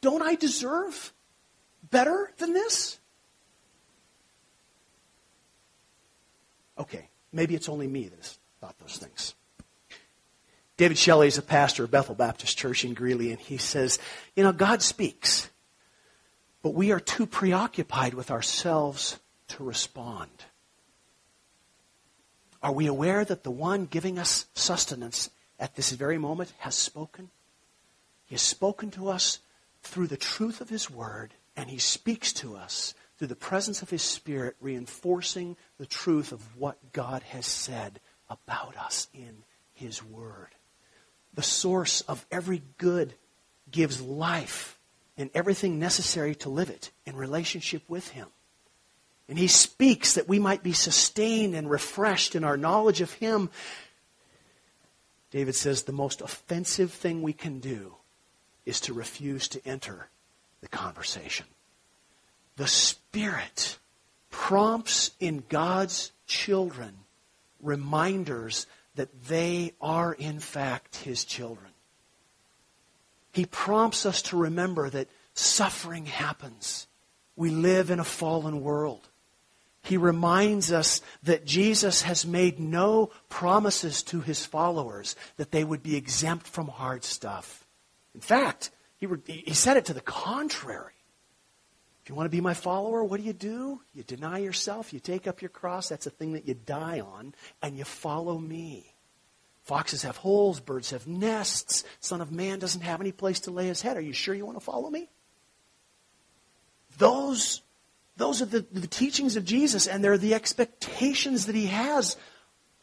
Don't 0.02 0.22
I 0.22 0.36
deserve 0.36 1.12
better 1.90 2.32
than 2.38 2.54
this? 2.54 3.00
Okay, 6.78 7.10
maybe 7.34 7.56
it's 7.56 7.70
only 7.70 7.88
me 7.88 8.08
that 8.08 8.18
has 8.18 8.38
thought 8.62 8.78
those 8.80 8.98
things. 8.98 9.34
David 10.78 10.98
Shelley 10.98 11.28
is 11.28 11.40
a 11.40 11.42
pastor 11.42 11.86
of 11.86 11.92
Bethel 11.92 12.14
Baptist 12.14 12.56
Church 12.56 12.86
in 12.86 12.94
Greeley, 12.94 13.32
and 13.32 13.40
he 13.40 13.58
says, 13.58 13.98
You 14.36 14.44
know, 14.44 14.52
God 14.52 14.84
speaks, 14.84 15.50
but 16.62 16.76
we 16.76 16.92
are 16.92 17.00
too 17.00 17.26
preoccupied 17.26 18.14
with 18.14 18.30
ourselves 18.30 19.20
to 19.50 19.64
respond. 19.64 20.30
Are 22.62 22.72
we 22.72 22.88
aware 22.88 23.24
that 23.24 23.44
the 23.44 23.52
one 23.52 23.86
giving 23.86 24.18
us 24.18 24.48
sustenance 24.54 25.30
at 25.60 25.76
this 25.76 25.92
very 25.92 26.18
moment 26.18 26.54
has 26.60 26.76
spoken? 26.76 27.30
He 28.26 28.36
has 28.36 28.42
spoken 28.42 28.92
to 28.92 29.10
us 29.10 29.40
through 29.84 30.08
the 30.08 30.18
truth 30.18 30.60
of 30.60 30.70
His 30.70 30.90
Word, 30.90 31.34
and 31.56 31.70
He 31.70 31.78
speaks 31.78 32.34
to 32.34 32.56
us 32.56 32.94
through 33.18 33.28
the 33.28 33.36
presence 33.36 33.82
of 33.82 33.90
His 33.90 34.02
Spirit, 34.02 34.56
reinforcing 34.60 35.56
the 35.78 35.86
truth 35.86 36.32
of 36.32 36.58
what 36.58 36.92
God 36.94 37.24
has 37.24 37.46
said 37.46 38.00
about 38.30 38.76
us 38.78 39.08
in 39.14 39.44
His 39.74 40.04
Word. 40.04 40.50
The 41.34 41.44
source 41.44 42.02
of 42.02 42.26
every 42.32 42.64
good 42.78 43.14
gives 43.70 44.02
life 44.02 44.78
and 45.18 45.30
everything 45.34 45.80
necessary 45.80 46.36
to 46.36 46.50
live 46.50 46.70
it 46.70 46.92
in 47.06 47.16
relationship 47.16 47.84
with 47.88 48.10
Him. 48.10 48.28
And 49.30 49.38
He 49.38 49.48
speaks 49.48 50.14
that 50.14 50.28
we 50.28 50.40
might 50.40 50.64
be 50.64 50.74
sustained 50.74 51.56
and 51.56 51.70
refreshed 51.70 52.36
in 52.36 52.44
our 52.44 52.58
knowledge 52.58 53.02
of 53.02 53.12
Him. 53.14 53.50
David 55.32 55.56
says 55.56 55.84
the 55.84 55.92
most 55.92 56.22
offensive 56.22 56.92
thing 56.92 57.22
we 57.22 57.34
can 57.34 57.60
do 57.60 57.96
is 58.66 58.80
to 58.82 58.94
refuse 58.94 59.48
to 59.50 59.66
enter 59.66 60.08
the 60.62 60.68
conversation. 60.68 61.46
The 62.56 62.68
Spirit 62.68 63.78
prompts 64.32 65.12
in 65.20 65.44
God's 65.50 66.12
children 66.26 66.94
reminders 67.62 68.68
that 68.96 69.26
they 69.26 69.74
are, 69.80 70.14
in 70.14 70.40
fact, 70.40 70.98
His 70.98 71.24
children. 71.24 71.72
He 73.32 73.46
prompts 73.46 74.06
us 74.06 74.22
to 74.24 74.38
remember 74.38 74.90
that 74.90 75.10
suffering 75.34 76.08
happens. 76.08 76.88
We 77.36 77.52
live 77.52 77.92
in 77.92 78.00
a 78.00 78.04
fallen 78.04 78.62
world. 78.62 79.07
He 79.88 79.96
reminds 79.96 80.70
us 80.70 81.00
that 81.24 81.46
Jesus 81.46 82.02
has 82.02 82.26
made 82.26 82.60
no 82.60 83.10
promises 83.30 84.04
to 84.04 84.20
his 84.20 84.46
followers 84.46 85.16
that 85.38 85.52
they 85.52 85.64
would 85.64 85.82
be 85.82 85.96
exempt 85.96 86.46
from 86.46 86.68
hard 86.68 87.06
stuff. 87.06 87.66
In 88.14 88.20
fact, 88.20 88.70
he, 88.98 89.06
re- 89.06 89.22
he 89.26 89.54
said 89.54 89.78
it 89.78 89.86
to 89.86 89.94
the 89.94 90.02
contrary. 90.02 90.92
If 92.04 92.10
you 92.10 92.16
want 92.16 92.26
to 92.26 92.36
be 92.36 92.42
my 92.42 92.54
follower, 92.54 93.02
what 93.02 93.22
do 93.22 93.26
you 93.26 93.32
do? 93.32 93.80
You 93.94 94.04
deny 94.04 94.40
yourself, 94.40 94.92
you 94.92 95.00
take 95.00 95.26
up 95.26 95.42
your 95.42 95.50
cross, 95.50 95.88
that's 95.88 96.06
a 96.06 96.10
thing 96.10 96.34
that 96.34 96.50
you 96.50 96.54
die 96.54 97.00
on, 97.00 97.34
and 97.62 97.78
you 97.78 97.86
follow 97.86 98.38
me. 98.38 98.94
Foxes 99.64 100.04
have 100.04 100.18
holes, 100.18 100.60
birds 100.60 100.92
have 100.92 101.08
nests. 101.08 101.86
Son 102.02 102.20
of 102.20 102.30
man 102.30 102.60
doesn't 102.60 102.82
have 102.82 103.00
any 103.00 103.14
place 103.14 103.40
to 103.42 103.52
lay 103.52 103.68
his 103.68 103.82
head. 103.82 103.96
Are 103.96 104.02
you 104.02 104.12
sure 104.12 104.36
you 104.36 104.46
want 104.46 104.58
to 104.58 104.66
follow 104.66 104.90
me? 104.90 105.08
Those, 106.98 107.62
those 108.18 108.42
are 108.42 108.46
the, 108.46 108.66
the 108.72 108.88
teachings 108.88 109.36
of 109.36 109.46
Jesus, 109.46 109.88
and 109.88 110.04
they're 110.04 110.18
the 110.18 110.34
expectations 110.34 111.46
that 111.46 111.56
he 111.56 111.68
has 111.68 112.18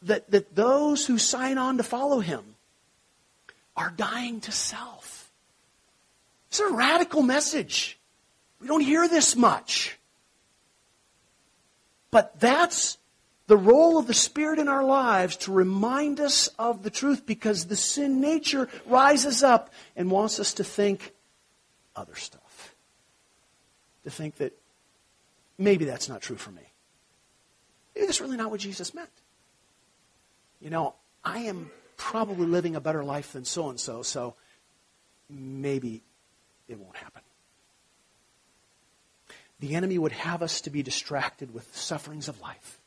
that, 0.03 0.29
that 0.31 0.55
those 0.55 1.05
who 1.05 1.17
sign 1.17 1.57
on 1.57 1.77
to 1.77 1.83
follow 1.83 2.19
him 2.19 2.55
are 3.75 3.91
dying 3.95 4.39
to 4.41 4.51
self. 4.51 5.29
It's 6.49 6.59
a 6.59 6.69
radical 6.69 7.21
message. 7.21 7.99
We 8.61 8.67
don't 8.67 8.81
hear 8.81 9.07
this 9.07 9.35
much. 9.35 9.97
But 12.11 12.39
that's 12.39 12.97
the 13.47 13.57
role 13.57 13.97
of 13.97 14.07
the 14.07 14.13
Spirit 14.13 14.57
in 14.57 14.69
our 14.69 14.83
lives 14.83 15.35
to 15.37 15.51
remind 15.51 16.21
us 16.21 16.47
of 16.57 16.81
the 16.83 16.89
truth 16.89 17.25
because 17.25 17.65
the 17.65 17.75
sin 17.75 18.21
nature 18.21 18.69
rises 18.85 19.43
up 19.43 19.73
and 19.97 20.09
wants 20.09 20.39
us 20.39 20.53
to 20.53 20.63
think 20.63 21.13
other 21.95 22.15
stuff. 22.15 22.73
To 24.05 24.09
think 24.09 24.37
that 24.37 24.57
maybe 25.57 25.85
that's 25.85 26.09
not 26.09 26.21
true 26.21 26.35
for 26.35 26.51
me. 26.51 26.61
Maybe 27.95 28.07
that's 28.07 28.21
really 28.21 28.37
not 28.37 28.51
what 28.51 28.59
Jesus 28.59 28.93
meant. 28.93 29.09
You 30.59 30.69
know, 30.69 30.95
I 31.23 31.39
am 31.39 31.69
probably 31.97 32.45
living 32.45 32.75
a 32.75 32.81
better 32.81 33.03
life 33.03 33.33
than 33.33 33.45
so 33.45 33.69
and 33.69 33.79
so, 33.79 34.01
so 34.01 34.35
maybe 35.29 36.03
it 36.67 36.79
won't 36.79 36.97
happen. 36.97 37.21
The 39.59 39.75
enemy 39.75 39.97
would 39.97 40.11
have 40.11 40.43
us 40.43 40.61
to 40.61 40.69
be 40.69 40.83
distracted 40.83 41.53
with 41.53 41.71
the 41.71 41.79
sufferings 41.79 42.27
of 42.27 42.41
life 42.41 42.79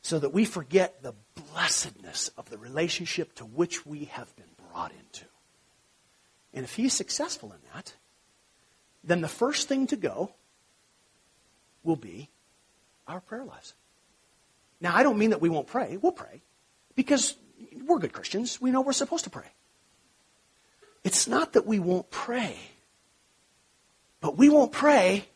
so 0.00 0.18
that 0.18 0.32
we 0.32 0.44
forget 0.44 1.02
the 1.02 1.14
blessedness 1.52 2.28
of 2.36 2.48
the 2.50 2.58
relationship 2.58 3.34
to 3.36 3.44
which 3.44 3.86
we 3.86 4.04
have 4.04 4.34
been 4.36 4.44
brought 4.70 4.92
into. 4.92 5.24
And 6.52 6.64
if 6.64 6.76
he's 6.76 6.92
successful 6.92 7.52
in 7.52 7.58
that, 7.74 7.94
then 9.02 9.20
the 9.20 9.28
first 9.28 9.68
thing 9.68 9.86
to 9.88 9.96
go 9.96 10.34
will 11.84 11.96
be 11.96 12.28
our 13.06 13.20
prayer 13.20 13.44
lives. 13.44 13.74
Now, 14.80 14.96
I 14.96 15.02
don't 15.02 15.18
mean 15.18 15.30
that 15.30 15.40
we 15.40 15.48
won't 15.48 15.66
pray. 15.66 15.98
We'll 16.00 16.12
pray 16.12 16.42
because 16.94 17.36
we're 17.86 17.98
good 17.98 18.12
Christians. 18.12 18.60
We 18.60 18.70
know 18.70 18.80
we're 18.80 18.92
supposed 18.92 19.24
to 19.24 19.30
pray. 19.30 19.46
It's 21.04 21.28
not 21.28 21.52
that 21.52 21.66
we 21.66 21.78
won't 21.78 22.10
pray. 22.10 22.56
But 24.20 24.36
we 24.38 24.48
won't 24.48 24.72
pray 24.72 25.26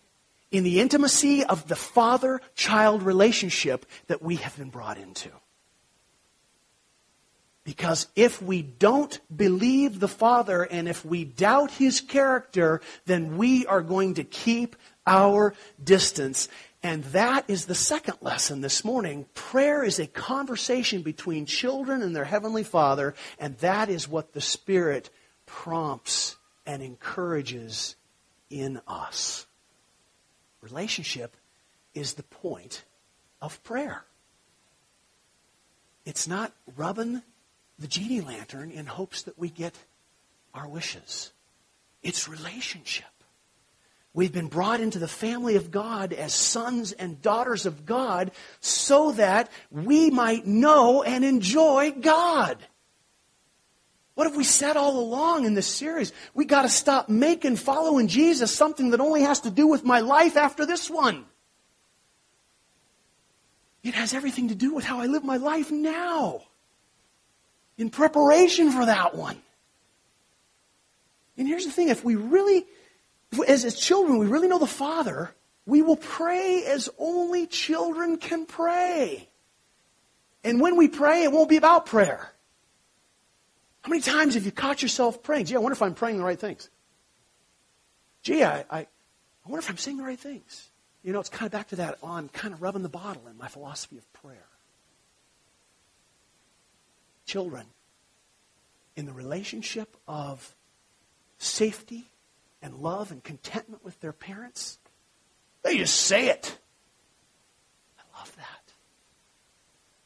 in 0.50 0.64
the 0.64 0.80
intimacy 0.80 1.44
of 1.44 1.68
the 1.68 1.76
father 1.76 2.40
child 2.54 3.02
relationship 3.02 3.84
that 4.06 4.22
we 4.22 4.37
have 4.37 4.56
been 4.56 4.70
brought 4.70 4.96
into. 4.96 5.30
Because 7.68 8.07
if 8.16 8.40
we 8.40 8.62
don't 8.62 9.20
believe 9.37 10.00
the 10.00 10.09
Father 10.09 10.62
and 10.62 10.88
if 10.88 11.04
we 11.04 11.26
doubt 11.26 11.70
His 11.72 12.00
character, 12.00 12.81
then 13.04 13.37
we 13.37 13.66
are 13.66 13.83
going 13.83 14.14
to 14.14 14.24
keep 14.24 14.74
our 15.07 15.52
distance. 15.85 16.48
And 16.83 17.04
that 17.12 17.44
is 17.46 17.66
the 17.66 17.74
second 17.74 18.14
lesson 18.22 18.62
this 18.62 18.87
morning. 18.87 19.26
Prayer 19.35 19.85
is 19.85 19.98
a 19.98 20.07
conversation 20.07 21.02
between 21.02 21.44
children 21.44 22.00
and 22.00 22.16
their 22.16 22.24
Heavenly 22.24 22.64
Father, 22.64 23.14
and 23.38 23.59
that 23.59 23.90
is 23.90 24.09
what 24.09 24.33
the 24.33 24.40
Spirit 24.40 25.11
prompts 25.44 26.37
and 26.64 26.83
encourages 26.83 27.96
in 28.48 28.81
us. 28.88 29.46
Relationship 30.62 31.37
is 31.92 32.14
the 32.14 32.22
point 32.22 32.85
of 33.42 33.62
prayer. 33.62 34.07
It's 36.07 36.26
not 36.26 36.54
rubbing 36.74 37.20
the 37.78 37.86
genie 37.86 38.20
lantern 38.20 38.70
in 38.70 38.86
hopes 38.86 39.22
that 39.22 39.38
we 39.38 39.48
get 39.48 39.74
our 40.54 40.68
wishes. 40.68 41.32
It's 42.02 42.28
relationship. 42.28 43.06
We've 44.14 44.32
been 44.32 44.48
brought 44.48 44.80
into 44.80 44.98
the 44.98 45.06
family 45.06 45.56
of 45.56 45.70
God 45.70 46.12
as 46.12 46.34
sons 46.34 46.92
and 46.92 47.22
daughters 47.22 47.66
of 47.66 47.86
God 47.86 48.32
so 48.60 49.12
that 49.12 49.50
we 49.70 50.10
might 50.10 50.46
know 50.46 51.02
and 51.02 51.24
enjoy 51.24 51.92
God. 51.92 52.58
What 54.14 54.26
have 54.26 54.36
we 54.36 54.42
said 54.42 54.76
all 54.76 54.98
along 54.98 55.44
in 55.44 55.54
this 55.54 55.68
series? 55.68 56.12
We 56.34 56.44
got 56.44 56.62
to 56.62 56.68
stop 56.68 57.08
making 57.08 57.56
following 57.56 58.08
Jesus 58.08 58.50
something 58.50 58.90
that 58.90 59.00
only 59.00 59.22
has 59.22 59.42
to 59.42 59.50
do 59.50 59.68
with 59.68 59.84
my 59.84 60.00
life 60.00 60.36
after 60.36 60.66
this 60.66 60.90
one. 60.90 61.24
It 63.84 63.94
has 63.94 64.14
everything 64.14 64.48
to 64.48 64.56
do 64.56 64.74
with 64.74 64.84
how 64.84 64.98
I 64.98 65.06
live 65.06 65.22
my 65.22 65.36
life 65.36 65.70
now 65.70 66.47
in 67.78 67.90
preparation 67.90 68.70
for 68.72 68.84
that 68.84 69.14
one. 69.14 69.40
And 71.38 71.46
here's 71.46 71.64
the 71.64 71.70
thing 71.70 71.88
if 71.88 72.04
we 72.04 72.16
really, 72.16 72.66
as, 73.46 73.64
as 73.64 73.78
children, 73.78 74.18
we 74.18 74.26
really 74.26 74.48
know 74.48 74.58
the 74.58 74.66
Father, 74.66 75.32
we 75.64 75.82
will 75.82 75.96
pray 75.96 76.64
as 76.66 76.90
only 76.98 77.46
children 77.46 78.18
can 78.18 78.44
pray. 78.44 79.28
And 80.42 80.60
when 80.60 80.76
we 80.76 80.88
pray, 80.88 81.22
it 81.22 81.32
won't 81.32 81.48
be 81.48 81.56
about 81.56 81.86
prayer. 81.86 82.32
How 83.82 83.90
many 83.90 84.02
times 84.02 84.34
have 84.34 84.44
you 84.44 84.52
caught 84.52 84.82
yourself 84.82 85.22
praying? 85.22 85.46
Gee, 85.46 85.56
I 85.56 85.58
wonder 85.60 85.74
if 85.74 85.82
I'm 85.82 85.94
praying 85.94 86.18
the 86.18 86.24
right 86.24 86.38
things. 86.38 86.68
Gee, 88.22 88.42
I, 88.42 88.64
I, 88.70 88.78
I 88.80 88.86
wonder 89.46 89.60
if 89.60 89.70
I'm 89.70 89.76
saying 89.76 89.98
the 89.98 90.02
right 90.02 90.18
things. 90.18 90.68
You 91.04 91.12
know, 91.12 91.20
it's 91.20 91.28
kind 91.28 91.46
of 91.46 91.52
back 91.52 91.68
to 91.68 91.76
that, 91.76 91.98
I'm 92.02 92.28
kind 92.28 92.52
of 92.52 92.60
rubbing 92.60 92.82
the 92.82 92.88
bottle 92.88 93.28
in 93.28 93.38
my 93.38 93.48
philosophy 93.48 93.96
of 93.96 94.12
prayer. 94.12 94.47
Children, 97.28 97.66
in 98.96 99.04
the 99.04 99.12
relationship 99.12 99.98
of 100.08 100.56
safety 101.36 102.08
and 102.62 102.78
love 102.78 103.12
and 103.12 103.22
contentment 103.22 103.84
with 103.84 104.00
their 104.00 104.14
parents, 104.14 104.78
they 105.62 105.76
just 105.76 105.94
say 105.94 106.30
it. 106.30 106.58
I 107.98 108.18
love 108.18 108.34
that. 108.36 108.72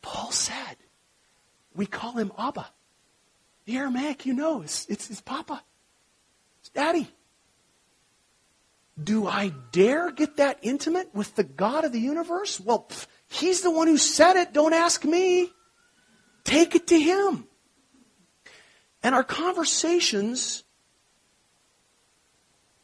Paul 0.03 0.33
said, 0.33 0.77
we 1.77 1.87
call 1.87 2.15
him 2.15 2.33
Abba. 2.37 2.67
The 3.67 3.77
Aramaic, 3.77 4.27
you 4.27 4.35
know, 4.35 4.63
it's, 4.63 4.87
it's, 4.87 5.21
Papa. 5.21 5.63
It's 6.59 6.71
Daddy. 6.71 7.07
Do 9.01 9.29
I 9.29 9.53
dare 9.71 10.11
get 10.11 10.39
that 10.39 10.59
intimate 10.63 11.15
with 11.15 11.37
the 11.37 11.45
God 11.45 11.85
of 11.85 11.93
the 11.93 12.01
universe? 12.01 12.59
Well, 12.59 12.87
pff, 12.89 13.07
He's 13.29 13.61
the 13.61 13.71
one 13.71 13.87
who 13.87 13.97
said 13.97 14.35
it. 14.35 14.53
Don't 14.53 14.75
ask 14.75 15.05
me. 15.05 15.53
Take 16.45 16.75
it 16.75 16.87
to 16.89 16.99
Him. 16.99 17.47
And 19.03 19.15
our 19.15 19.25
conversations 19.25 20.65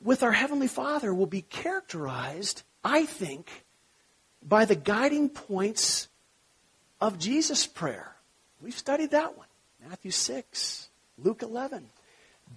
with 0.03 0.23
our 0.23 0.33
Heavenly 0.33 0.68
Father 0.68 1.12
will 1.12 1.27
be 1.27 1.42
characterized, 1.42 2.62
I 2.83 3.05
think, 3.05 3.64
by 4.42 4.64
the 4.64 4.77
guiding 4.77 5.29
points 5.29 6.09
of 7.01 7.18
Jesus' 7.18 7.66
prayer. 7.66 8.16
We've 8.61 8.77
studied 8.77 9.11
that 9.11 9.37
one. 9.37 9.47
Matthew 9.88 10.11
6, 10.11 10.88
Luke 11.18 11.42
11. 11.42 11.88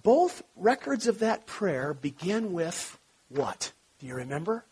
Both 0.02 0.42
records 0.56 1.06
of 1.06 1.20
that 1.20 1.46
prayer 1.46 1.94
begin 1.94 2.52
with 2.52 2.98
what? 3.28 3.72
Do 4.00 4.06
you 4.06 4.14
remember? 4.14 4.64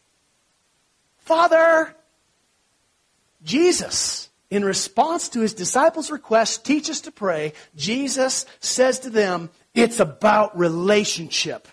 Father! 1.19 1.95
Jesus, 3.45 4.30
in 4.51 4.65
response 4.65 5.29
to 5.31 5.41
his 5.41 5.55
disciples' 5.55 6.11
request, 6.11 6.65
teach 6.65 6.91
us 6.91 7.01
to 7.03 7.13
pray. 7.13 7.53
Jesus 7.77 8.47
says 8.59 8.99
to 9.01 9.11
them, 9.11 9.51
it's 9.75 10.01
about 10.01 10.59
relationship. 10.59 11.69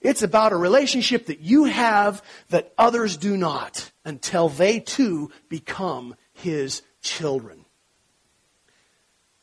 It's 0.00 0.22
about 0.22 0.52
a 0.52 0.56
relationship 0.56 1.26
that 1.26 1.40
you 1.40 1.64
have 1.64 2.22
that 2.50 2.72
others 2.76 3.16
do 3.16 3.36
not 3.36 3.90
until 4.04 4.48
they 4.48 4.80
too 4.80 5.30
become 5.48 6.16
his 6.32 6.82
children. 7.00 7.64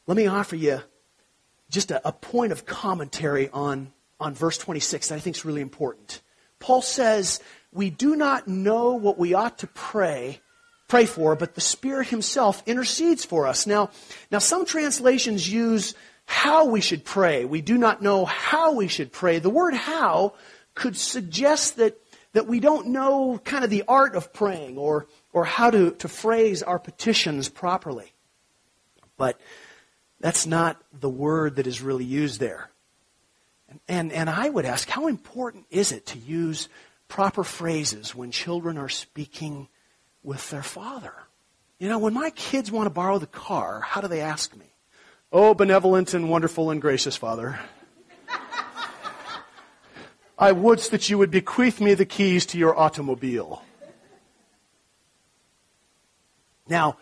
Let 0.08 0.18
me 0.18 0.28
offer 0.28 0.56
you 0.56 0.82
just 1.70 1.92
a, 1.92 2.08
a 2.08 2.12
point 2.12 2.52
of 2.52 2.66
commentary 2.66 3.50
on, 3.50 3.92
on 4.20 4.34
verse 4.34 4.58
26 4.58 5.10
that 5.10 5.16
I 5.16 5.20
think 5.20 5.36
is 5.36 5.46
really 5.46 5.62
important. 5.62 6.22
Paul 6.60 6.82
says, 6.82 7.42
We 7.72 7.90
do 7.90 8.16
not 8.16 8.48
know 8.48 8.94
what 8.94 9.18
we 9.18 9.34
ought 9.34 9.58
to 9.60 9.68
pray, 9.68 10.40
pray 10.88 11.06
for, 11.06 11.36
but 11.36 11.56
the 11.56 11.62
Spirit 11.62 12.08
Himself 12.08 12.63
intercedes 12.65 13.26
for 13.26 13.48
us. 13.48 13.65
Now, 13.65 13.89
now 14.32 14.39
some 14.39 14.65
translations 14.65 15.52
use 15.52 15.95
how 16.26 16.65
we 16.65 16.82
should 16.82 17.06
pray. 17.06 17.45
We 17.45 17.62
do 17.62 17.78
not 17.78 18.02
know 18.02 18.26
how 18.26 18.74
we 18.74 18.88
should 18.88 19.12
pray. 19.12 19.39
The 19.39 19.50
word 19.50 19.74
how 19.74 20.34
could 20.74 20.98
suggest 20.98 21.78
that, 21.78 22.00
that 22.34 22.48
we 22.48 22.60
don't 22.60 22.88
know 22.88 23.39
kind 23.43 23.63
of 23.63 23.69
the 23.69 23.84
art 23.88 24.15
of 24.15 24.34
praying 24.34 24.78
or, 24.78 25.08
or 25.34 25.45
how 25.45 25.69
to, 25.69 25.91
to 25.91 26.08
phrase 26.08 26.63
our 26.63 26.80
petitions 26.80 27.50
properly. 27.50 28.12
But 29.17 29.39
that's 30.19 30.45
not 30.45 30.82
the 30.91 31.10
word 31.10 31.58
that 31.58 31.67
is 31.67 31.82
really 31.82 32.06
used 32.06 32.39
there. 32.39 32.69
And, 33.69 33.80
and, 33.88 34.12
and 34.12 34.30
I 34.30 34.50
would 34.50 34.65
ask, 34.65 34.89
how 34.89 35.08
important 35.08 35.65
is 35.69 35.91
it 35.91 36.08
to 36.08 36.17
use 36.17 36.67
proper 37.08 37.43
phrases 37.43 38.15
when 38.15 38.32
children 38.32 38.78
are 38.78 38.89
speaking 38.89 39.67
with 40.26 40.50
their 40.50 40.64
father? 40.64 41.14
You 41.78 41.90
know, 41.90 42.00
when 42.00 42.14
my 42.14 42.30
kids 42.32 42.72
want 42.72 42.88
to 42.88 42.90
borrow 42.90 43.20
the 43.20 43.28
car, 43.28 43.82
how 43.82 44.02
do 44.02 44.08
they 44.08 44.22
ask 44.22 44.56
me? 44.56 44.66
Oh, 45.32 45.54
benevolent 45.54 46.14
and 46.14 46.30
wonderful 46.30 46.72
and 46.72 46.82
gracious 46.82 47.18
Father. 47.18 47.60
I 50.38 50.52
would 50.52 50.80
that 50.80 51.10
you 51.10 51.18
would 51.18 51.32
bequeath 51.32 51.82
me 51.82 51.94
the 51.94 52.06
keys 52.06 52.46
to 52.48 52.58
your 52.58 52.78
automobile. 52.78 53.64
Now, 56.68 56.98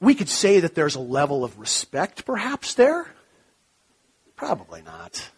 we 0.00 0.14
could 0.14 0.28
say 0.28 0.60
that 0.60 0.74
there's 0.74 0.94
a 0.94 1.00
level 1.00 1.44
of 1.44 1.58
respect 1.58 2.24
perhaps 2.26 2.74
there. 2.74 3.08
Probably 4.36 4.82
not. 4.82 5.30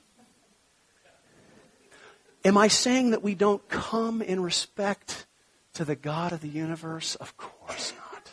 Am 2.44 2.57
I 2.57 2.68
saying 2.68 3.11
that 3.11 3.23
we 3.23 3.35
don't 3.37 3.68
come 3.68 4.23
in 4.23 4.42
respect 4.42 5.27
to 5.79 5.85
the 5.85 5.95
God 5.95 6.33
of 6.33 6.41
the 6.41 6.49
universe? 6.49 7.14
Of 7.14 7.37
course 7.37 7.93
not. 7.97 8.31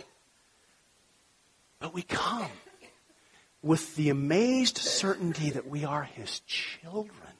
But 1.78 1.94
we 1.94 2.02
come 2.02 2.50
with 3.62 3.96
the 3.96 4.10
amazed 4.10 4.80
certainty 4.80 5.52
that 5.52 5.68
we 5.68 5.86
are 5.86 6.02
His 6.02 6.40
children. 6.48 7.36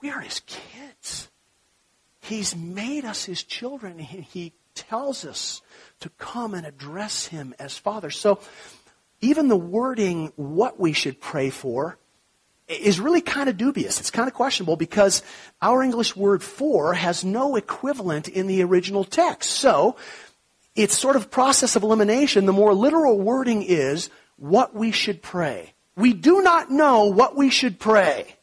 We 0.00 0.10
are 0.10 0.20
His 0.20 0.42
kids. 0.46 1.28
He's 2.20 2.54
made 2.54 3.04
us 3.04 3.24
His 3.24 3.42
children. 3.42 3.98
He 3.98 4.52
tells 4.76 5.24
us 5.24 5.60
to 5.98 6.08
come 6.10 6.54
and 6.54 6.64
address 6.64 7.26
Him 7.26 7.56
as 7.58 7.76
Father. 7.76 8.10
So 8.10 8.38
even 9.20 9.48
the 9.48 9.56
wording, 9.56 10.32
what 10.36 10.78
we 10.78 10.92
should 10.92 11.20
pray 11.20 11.50
for, 11.50 11.98
is 12.68 13.00
really 13.00 13.20
kind 13.20 13.48
of 13.48 13.56
dubious. 13.56 13.98
It's 13.98 14.10
kind 14.10 14.28
of 14.28 14.34
questionable 14.34 14.76
because 14.76 15.22
our 15.62 15.82
English 15.82 16.14
word 16.14 16.42
for 16.42 16.94
has 16.94 17.24
no 17.24 17.56
equivalent 17.56 18.28
in 18.28 18.46
the 18.46 18.62
original 18.62 19.04
text. 19.04 19.50
So, 19.50 19.96
it's 20.78 20.96
sort 20.96 21.16
of 21.16 21.28
process 21.28 21.74
of 21.74 21.82
elimination. 21.82 22.46
The 22.46 22.52
more 22.52 22.72
literal 22.72 23.18
wording 23.18 23.64
is 23.64 24.10
what 24.36 24.74
we 24.74 24.92
should 24.92 25.22
pray. 25.22 25.74
We 25.96 26.12
do 26.12 26.40
not 26.40 26.70
know 26.70 27.06
what 27.06 27.36
we 27.36 27.50
should 27.50 27.80
pray, 27.80 28.36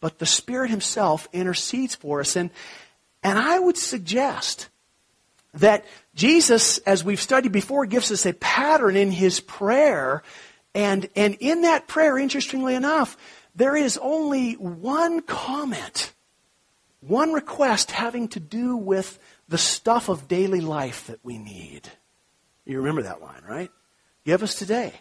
but 0.00 0.18
the 0.18 0.26
Spirit 0.26 0.70
Himself 0.70 1.28
intercedes 1.32 1.94
for 1.94 2.18
us. 2.18 2.34
And, 2.34 2.50
and 3.22 3.38
I 3.38 3.60
would 3.60 3.76
suggest 3.76 4.68
that 5.54 5.84
Jesus, 6.16 6.78
as 6.78 7.04
we've 7.04 7.20
studied 7.20 7.52
before, 7.52 7.86
gives 7.86 8.10
us 8.10 8.26
a 8.26 8.32
pattern 8.32 8.96
in 8.96 9.12
His 9.12 9.38
prayer 9.38 10.24
and, 10.74 11.08
and 11.14 11.36
in 11.40 11.62
that 11.62 11.86
prayer, 11.86 12.18
interestingly 12.18 12.74
enough, 12.74 13.16
there 13.54 13.76
is 13.76 13.98
only 13.98 14.54
one 14.54 15.22
comment, 15.22 16.12
one 17.00 17.32
request 17.32 17.92
having 17.92 18.28
to 18.28 18.40
do 18.40 18.76
with 18.76 19.18
the 19.48 19.58
stuff 19.58 20.08
of 20.08 20.26
daily 20.26 20.60
life 20.60 21.06
that 21.06 21.20
we 21.22 21.38
need. 21.38 21.88
You 22.64 22.78
remember 22.78 23.02
that 23.02 23.22
line, 23.22 23.42
right? 23.48 23.70
Give 24.24 24.42
us 24.42 24.54
today. 24.54 24.94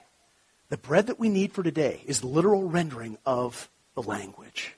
The 0.70 0.78
bread 0.78 1.08
that 1.08 1.20
we 1.20 1.30
need 1.30 1.54
for 1.54 1.64
today 1.64 2.02
is 2.06 2.22
the 2.22 2.28
literal 2.28 2.68
rendering 2.68 3.18
of 3.26 3.70
the 3.96 4.04
language. 4.04 4.76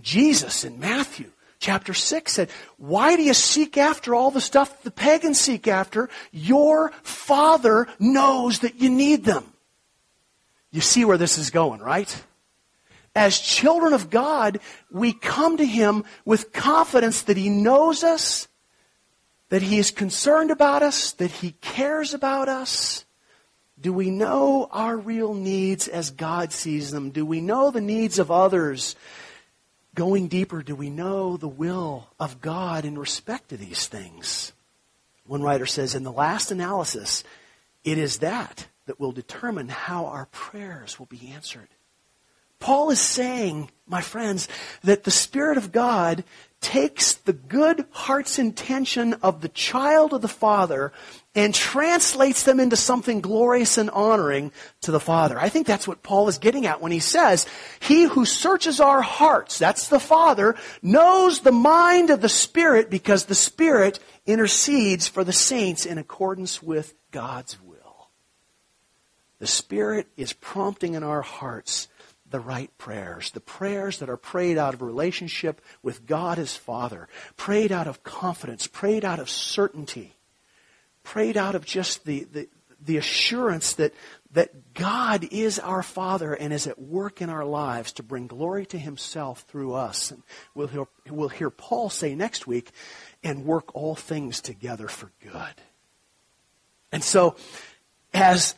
Jesus 0.00 0.64
in 0.64 0.80
Matthew 0.80 1.30
chapter 1.58 1.94
6 1.94 2.32
said, 2.32 2.50
Why 2.78 3.16
do 3.16 3.22
you 3.22 3.34
seek 3.34 3.76
after 3.76 4.14
all 4.14 4.30
the 4.30 4.40
stuff 4.40 4.82
the 4.82 4.90
pagans 4.90 5.40
seek 5.40 5.68
after? 5.68 6.08
Your 6.32 6.90
Father 7.02 7.86
knows 7.98 8.60
that 8.60 8.76
you 8.76 8.90
need 8.90 9.24
them. 9.24 9.52
You 10.70 10.80
see 10.80 11.04
where 11.04 11.18
this 11.18 11.38
is 11.38 11.50
going, 11.50 11.80
right? 11.80 12.24
As 13.14 13.38
children 13.38 13.92
of 13.92 14.08
God, 14.08 14.60
we 14.90 15.12
come 15.12 15.56
to 15.56 15.66
Him 15.66 16.04
with 16.24 16.52
confidence 16.52 17.22
that 17.22 17.36
He 17.36 17.48
knows 17.48 18.04
us 18.04 18.48
that 19.50 19.62
He 19.62 19.78
is 19.78 19.90
concerned 19.90 20.50
about 20.50 20.82
us, 20.82 21.12
that 21.12 21.30
He 21.30 21.52
cares 21.60 22.14
about 22.14 22.48
us? 22.48 23.04
Do 23.80 23.92
we 23.92 24.10
know 24.10 24.68
our 24.70 24.96
real 24.96 25.34
needs 25.34 25.88
as 25.88 26.10
God 26.10 26.52
sees 26.52 26.90
them? 26.90 27.10
Do 27.10 27.26
we 27.26 27.40
know 27.40 27.70
the 27.70 27.80
needs 27.80 28.18
of 28.18 28.30
others? 28.30 28.96
Going 29.94 30.28
deeper, 30.28 30.62
do 30.62 30.74
we 30.74 30.88
know 30.88 31.36
the 31.36 31.48
will 31.48 32.08
of 32.18 32.40
God 32.40 32.84
in 32.84 32.96
respect 32.96 33.48
to 33.48 33.56
these 33.56 33.86
things? 33.86 34.52
One 35.26 35.42
writer 35.42 35.66
says, 35.66 35.94
in 35.94 36.04
the 36.04 36.12
last 36.12 36.50
analysis, 36.50 37.24
it 37.84 37.98
is 37.98 38.18
that 38.18 38.66
that 38.90 38.98
will 38.98 39.12
determine 39.12 39.68
how 39.68 40.06
our 40.06 40.26
prayers 40.32 40.98
will 40.98 41.06
be 41.06 41.30
answered. 41.32 41.68
Paul 42.58 42.90
is 42.90 43.00
saying, 43.00 43.70
my 43.86 44.00
friends, 44.00 44.48
that 44.82 45.04
the 45.04 45.12
Spirit 45.12 45.58
of 45.58 45.70
God 45.70 46.24
takes 46.60 47.12
the 47.14 47.32
good 47.32 47.86
heart's 47.92 48.40
intention 48.40 49.14
of 49.22 49.42
the 49.42 49.48
child 49.48 50.12
of 50.12 50.22
the 50.22 50.26
Father 50.26 50.92
and 51.36 51.54
translates 51.54 52.42
them 52.42 52.58
into 52.58 52.74
something 52.74 53.20
glorious 53.20 53.78
and 53.78 53.90
honoring 53.90 54.50
to 54.80 54.90
the 54.90 54.98
Father. 54.98 55.38
I 55.38 55.50
think 55.50 55.68
that's 55.68 55.86
what 55.86 56.02
Paul 56.02 56.26
is 56.26 56.38
getting 56.38 56.66
at 56.66 56.80
when 56.80 56.90
he 56.90 56.98
says, 56.98 57.46
He 57.78 58.08
who 58.08 58.24
searches 58.24 58.80
our 58.80 59.02
hearts, 59.02 59.56
that's 59.56 59.86
the 59.86 60.00
Father, 60.00 60.56
knows 60.82 61.42
the 61.42 61.52
mind 61.52 62.10
of 62.10 62.22
the 62.22 62.28
Spirit 62.28 62.90
because 62.90 63.26
the 63.26 63.36
Spirit 63.36 64.00
intercedes 64.26 65.06
for 65.06 65.22
the 65.22 65.32
saints 65.32 65.86
in 65.86 65.96
accordance 65.96 66.60
with 66.60 66.92
God's 67.12 67.56
will. 67.62 67.69
The 69.40 69.46
Spirit 69.46 70.06
is 70.16 70.32
prompting 70.32 70.94
in 70.94 71.02
our 71.02 71.22
hearts 71.22 71.88
the 72.30 72.40
right 72.40 72.70
prayers, 72.78 73.32
the 73.32 73.40
prayers 73.40 73.98
that 73.98 74.08
are 74.08 74.16
prayed 74.16 74.56
out 74.56 74.74
of 74.74 74.82
relationship 74.82 75.60
with 75.82 76.06
God 76.06 76.38
as 76.38 76.56
Father, 76.56 77.08
prayed 77.36 77.72
out 77.72 77.88
of 77.88 78.04
confidence, 78.04 78.68
prayed 78.68 79.04
out 79.04 79.18
of 79.18 79.28
certainty, 79.28 80.14
prayed 81.02 81.36
out 81.36 81.56
of 81.56 81.64
just 81.64 82.04
the, 82.04 82.24
the, 82.24 82.48
the 82.84 82.96
assurance 82.98 83.74
that, 83.74 83.92
that 84.32 84.74
God 84.74 85.26
is 85.32 85.58
our 85.58 85.82
Father 85.82 86.34
and 86.34 86.52
is 86.52 86.66
at 86.66 86.80
work 86.80 87.20
in 87.20 87.30
our 87.30 87.44
lives 87.44 87.92
to 87.92 88.02
bring 88.02 88.28
glory 88.28 88.66
to 88.66 88.78
Himself 88.78 89.40
through 89.48 89.74
us. 89.74 90.12
And 90.12 90.22
we'll 90.54 90.68
hear, 90.68 90.84
we'll 91.08 91.28
hear 91.28 91.50
Paul 91.50 91.90
say 91.90 92.14
next 92.14 92.46
week, 92.46 92.70
and 93.24 93.44
work 93.44 93.74
all 93.74 93.96
things 93.96 94.40
together 94.40 94.86
for 94.86 95.10
good. 95.20 95.54
And 96.92 97.02
so, 97.02 97.36
as, 98.14 98.54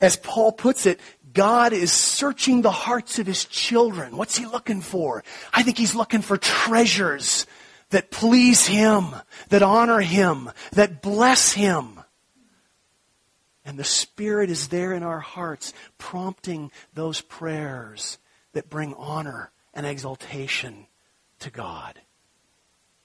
as 0.00 0.16
Paul 0.16 0.52
puts 0.52 0.86
it, 0.86 1.00
God 1.32 1.72
is 1.72 1.92
searching 1.92 2.62
the 2.62 2.70
hearts 2.70 3.18
of 3.18 3.26
his 3.26 3.44
children. 3.44 4.16
What's 4.16 4.36
he 4.36 4.46
looking 4.46 4.80
for? 4.80 5.24
I 5.52 5.62
think 5.62 5.78
he's 5.78 5.94
looking 5.94 6.22
for 6.22 6.36
treasures 6.36 7.46
that 7.90 8.10
please 8.10 8.66
him, 8.66 9.14
that 9.48 9.62
honor 9.62 10.00
him, 10.00 10.50
that 10.72 11.02
bless 11.02 11.52
him. 11.52 12.00
And 13.64 13.78
the 13.78 13.84
Spirit 13.84 14.50
is 14.50 14.68
there 14.68 14.92
in 14.92 15.02
our 15.02 15.20
hearts, 15.20 15.74
prompting 15.98 16.70
those 16.94 17.20
prayers 17.20 18.18
that 18.52 18.70
bring 18.70 18.94
honor 18.94 19.50
and 19.74 19.86
exaltation 19.86 20.86
to 21.40 21.50
God. 21.50 22.00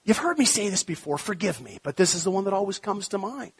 You've 0.05 0.17
heard 0.17 0.37
me 0.37 0.45
say 0.45 0.67
this 0.67 0.83
before, 0.83 1.17
forgive 1.17 1.61
me, 1.61 1.79
but 1.81 1.95
this 1.95 2.13
is 2.13 2.25
the 2.25 2.31
one 2.31 2.43
that 2.43 2.53
always 2.53 2.77
comes 2.77 3.07
to 3.09 3.17
mind. 3.17 3.53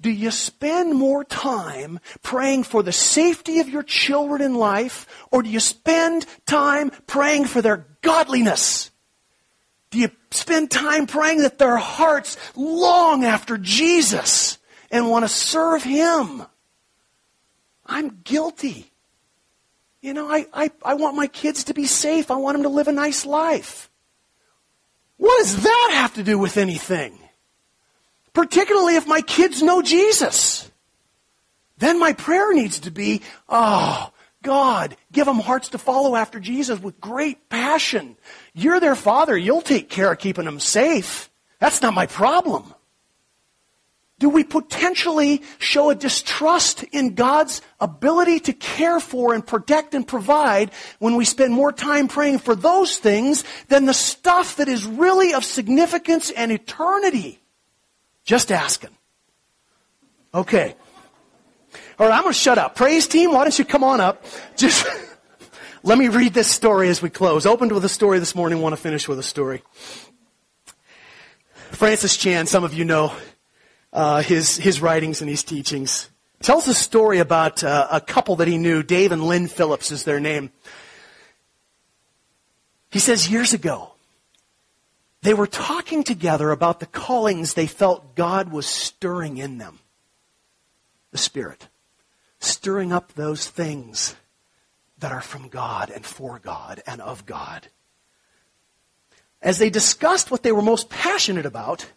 Do 0.00 0.10
you 0.10 0.32
spend 0.32 0.94
more 0.94 1.22
time 1.22 2.00
praying 2.22 2.64
for 2.64 2.82
the 2.82 2.92
safety 2.92 3.60
of 3.60 3.68
your 3.68 3.84
children 3.84 4.42
in 4.42 4.56
life, 4.56 5.06
or 5.30 5.42
do 5.42 5.48
you 5.48 5.60
spend 5.60 6.26
time 6.44 6.90
praying 7.06 7.44
for 7.44 7.62
their 7.62 7.86
godliness? 8.02 8.90
Do 9.90 9.98
you 10.00 10.10
spend 10.32 10.72
time 10.72 11.06
praying 11.06 11.42
that 11.42 11.58
their 11.58 11.76
hearts 11.76 12.36
long 12.56 13.24
after 13.24 13.56
Jesus 13.56 14.58
and 14.90 15.08
want 15.08 15.24
to 15.24 15.28
serve 15.28 15.84
Him? 15.84 16.42
I'm 17.86 18.20
guilty. 18.24 18.90
You 20.00 20.14
know, 20.14 20.28
I, 20.28 20.46
I, 20.52 20.70
I 20.84 20.94
want 20.94 21.16
my 21.16 21.28
kids 21.28 21.64
to 21.64 21.74
be 21.74 21.86
safe. 21.86 22.32
I 22.32 22.36
want 22.36 22.56
them 22.56 22.64
to 22.64 22.68
live 22.68 22.88
a 22.88 22.92
nice 22.92 23.24
life. 23.24 23.88
What 25.16 25.38
does 25.38 25.62
that 25.62 25.90
have 25.92 26.14
to 26.14 26.22
do 26.22 26.38
with 26.38 26.56
anything? 26.56 27.18
Particularly 28.32 28.96
if 28.96 29.06
my 29.06 29.22
kids 29.22 29.62
know 29.62 29.82
Jesus. 29.82 30.70
Then 31.78 31.98
my 31.98 32.12
prayer 32.12 32.52
needs 32.52 32.80
to 32.80 32.90
be, 32.90 33.22
oh, 33.48 34.10
God, 34.42 34.96
give 35.12 35.26
them 35.26 35.40
hearts 35.40 35.70
to 35.70 35.78
follow 35.78 36.16
after 36.16 36.38
Jesus 36.38 36.80
with 36.80 37.00
great 37.00 37.48
passion. 37.48 38.16
You're 38.54 38.80
their 38.80 38.94
father. 38.94 39.36
You'll 39.36 39.62
take 39.62 39.90
care 39.90 40.12
of 40.12 40.18
keeping 40.18 40.44
them 40.44 40.60
safe. 40.60 41.30
That's 41.58 41.82
not 41.82 41.94
my 41.94 42.06
problem. 42.06 42.74
Do 44.18 44.30
we 44.30 44.44
potentially 44.44 45.42
show 45.58 45.90
a 45.90 45.94
distrust 45.94 46.84
in 46.84 47.14
God's 47.14 47.60
ability 47.78 48.40
to 48.40 48.54
care 48.54 48.98
for 48.98 49.34
and 49.34 49.46
protect 49.46 49.94
and 49.94 50.08
provide 50.08 50.70
when 50.98 51.16
we 51.16 51.26
spend 51.26 51.52
more 51.52 51.70
time 51.70 52.08
praying 52.08 52.38
for 52.38 52.54
those 52.54 52.96
things 52.96 53.44
than 53.68 53.84
the 53.84 53.92
stuff 53.92 54.56
that 54.56 54.68
is 54.68 54.86
really 54.86 55.34
of 55.34 55.44
significance 55.44 56.30
and 56.30 56.50
eternity? 56.50 57.40
Just 58.24 58.50
asking. 58.50 58.96
Okay. 60.32 60.74
All 61.98 62.08
right, 62.08 62.16
I'm 62.16 62.22
going 62.22 62.32
to 62.32 62.38
shut 62.38 62.56
up. 62.56 62.74
Praise 62.74 63.06
team, 63.06 63.32
why 63.32 63.44
don't 63.44 63.58
you 63.58 63.66
come 63.66 63.84
on 63.84 64.00
up? 64.00 64.24
Just 64.56 64.86
let 65.82 65.98
me 65.98 66.08
read 66.08 66.32
this 66.32 66.50
story 66.50 66.88
as 66.88 67.02
we 67.02 67.10
close. 67.10 67.44
Opened 67.44 67.72
with 67.72 67.84
a 67.84 67.88
story 67.90 68.18
this 68.18 68.34
morning, 68.34 68.62
want 68.62 68.72
to 68.72 68.80
finish 68.80 69.08
with 69.08 69.18
a 69.18 69.22
story. 69.22 69.62
Francis 71.70 72.16
Chan, 72.16 72.46
some 72.46 72.64
of 72.64 72.72
you 72.72 72.86
know, 72.86 73.12
uh, 73.92 74.22
his, 74.22 74.56
his 74.56 74.80
writings 74.80 75.20
and 75.20 75.30
his 75.30 75.42
teachings. 75.42 76.10
Tells 76.40 76.68
a 76.68 76.74
story 76.74 77.18
about 77.18 77.64
uh, 77.64 77.88
a 77.90 78.00
couple 78.00 78.36
that 78.36 78.48
he 78.48 78.58
knew. 78.58 78.82
Dave 78.82 79.12
and 79.12 79.24
Lynn 79.24 79.48
Phillips 79.48 79.90
is 79.90 80.04
their 80.04 80.20
name. 80.20 80.50
He 82.90 82.98
says 82.98 83.30
years 83.30 83.52
ago, 83.52 83.92
they 85.22 85.34
were 85.34 85.46
talking 85.46 86.04
together 86.04 86.50
about 86.50 86.78
the 86.80 86.86
callings 86.86 87.54
they 87.54 87.66
felt 87.66 88.14
God 88.14 88.52
was 88.52 88.66
stirring 88.66 89.38
in 89.38 89.58
them. 89.58 89.80
The 91.10 91.18
Spirit. 91.18 91.68
Stirring 92.38 92.92
up 92.92 93.14
those 93.14 93.48
things 93.48 94.14
that 94.98 95.12
are 95.12 95.20
from 95.20 95.48
God 95.48 95.90
and 95.90 96.04
for 96.04 96.38
God 96.38 96.82
and 96.86 97.00
of 97.00 97.26
God. 97.26 97.68
As 99.42 99.58
they 99.58 99.70
discussed 99.70 100.30
what 100.30 100.42
they 100.42 100.52
were 100.52 100.62
most 100.62 100.88
passionate 100.88 101.46
about, 101.46 101.90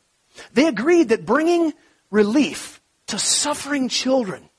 they 0.54 0.68
agreed 0.68 1.10
that 1.10 1.26
bringing 1.26 1.74
relief 2.12 2.82
to 3.08 3.20
suffering 3.20 3.90
children 3.90 4.50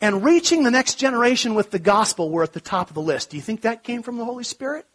and 0.00 0.24
reaching 0.24 0.62
the 0.62 0.70
next 0.70 0.94
generation 0.94 1.54
with 1.54 1.70
the 1.70 1.78
gospel 1.78 2.30
were 2.30 2.42
at 2.42 2.52
the 2.52 2.60
top 2.60 2.88
of 2.88 2.94
the 2.94 3.02
list. 3.02 3.30
Do 3.30 3.36
you 3.36 3.42
think 3.42 3.62
that 3.62 3.84
came 3.84 4.02
from 4.02 4.16
the 4.16 4.24
Holy 4.24 4.44
Spirit? 4.44 4.86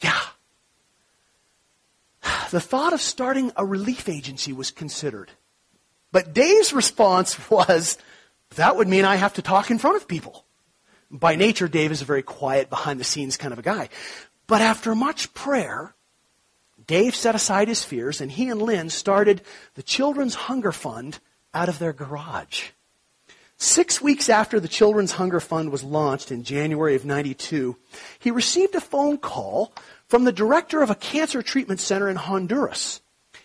Yeah. 0.00 0.20
The 2.50 2.60
thought 2.60 2.92
of 2.92 3.00
starting 3.00 3.52
a 3.56 3.64
relief 3.64 4.08
agency 4.08 4.52
was 4.52 4.72
considered. 4.72 5.30
But 6.10 6.34
Dave's 6.34 6.72
response 6.72 7.50
was, 7.50 7.96
that 8.56 8.76
would 8.76 8.88
mean 8.88 9.04
I 9.04 9.16
have 9.16 9.34
to 9.34 9.42
talk 9.42 9.70
in 9.70 9.78
front 9.78 9.96
of 9.96 10.08
people. 10.08 10.44
By 11.10 11.36
nature, 11.36 11.68
Dave 11.68 11.92
is 11.92 12.02
a 12.02 12.04
very 12.04 12.22
quiet, 12.22 12.68
behind 12.68 13.00
the 13.00 13.04
scenes 13.04 13.36
kind 13.36 13.52
of 13.52 13.58
a 13.58 13.62
guy. 13.62 13.88
But 14.46 14.62
after 14.62 14.94
much 14.94 15.32
prayer, 15.32 15.94
Dave 16.90 17.14
set 17.14 17.36
aside 17.36 17.68
his 17.68 17.84
fears 17.84 18.20
and 18.20 18.32
he 18.32 18.48
and 18.48 18.60
Lynn 18.60 18.90
started 18.90 19.42
the 19.74 19.82
Children's 19.84 20.34
Hunger 20.34 20.72
Fund 20.72 21.20
out 21.54 21.68
of 21.68 21.78
their 21.78 21.92
garage. 21.92 22.70
Six 23.56 24.02
weeks 24.02 24.28
after 24.28 24.58
the 24.58 24.66
Children's 24.66 25.12
Hunger 25.12 25.38
Fund 25.38 25.70
was 25.70 25.84
launched 25.84 26.32
in 26.32 26.42
January 26.42 26.96
of 26.96 27.04
92, 27.04 27.76
he 28.18 28.32
received 28.32 28.74
a 28.74 28.80
phone 28.80 29.18
call 29.18 29.72
from 30.08 30.24
the 30.24 30.32
director 30.32 30.82
of 30.82 30.90
a 30.90 30.96
cancer 30.96 31.42
treatment 31.42 31.78
center 31.78 32.08
in 32.08 32.16
Honduras, 32.16 33.00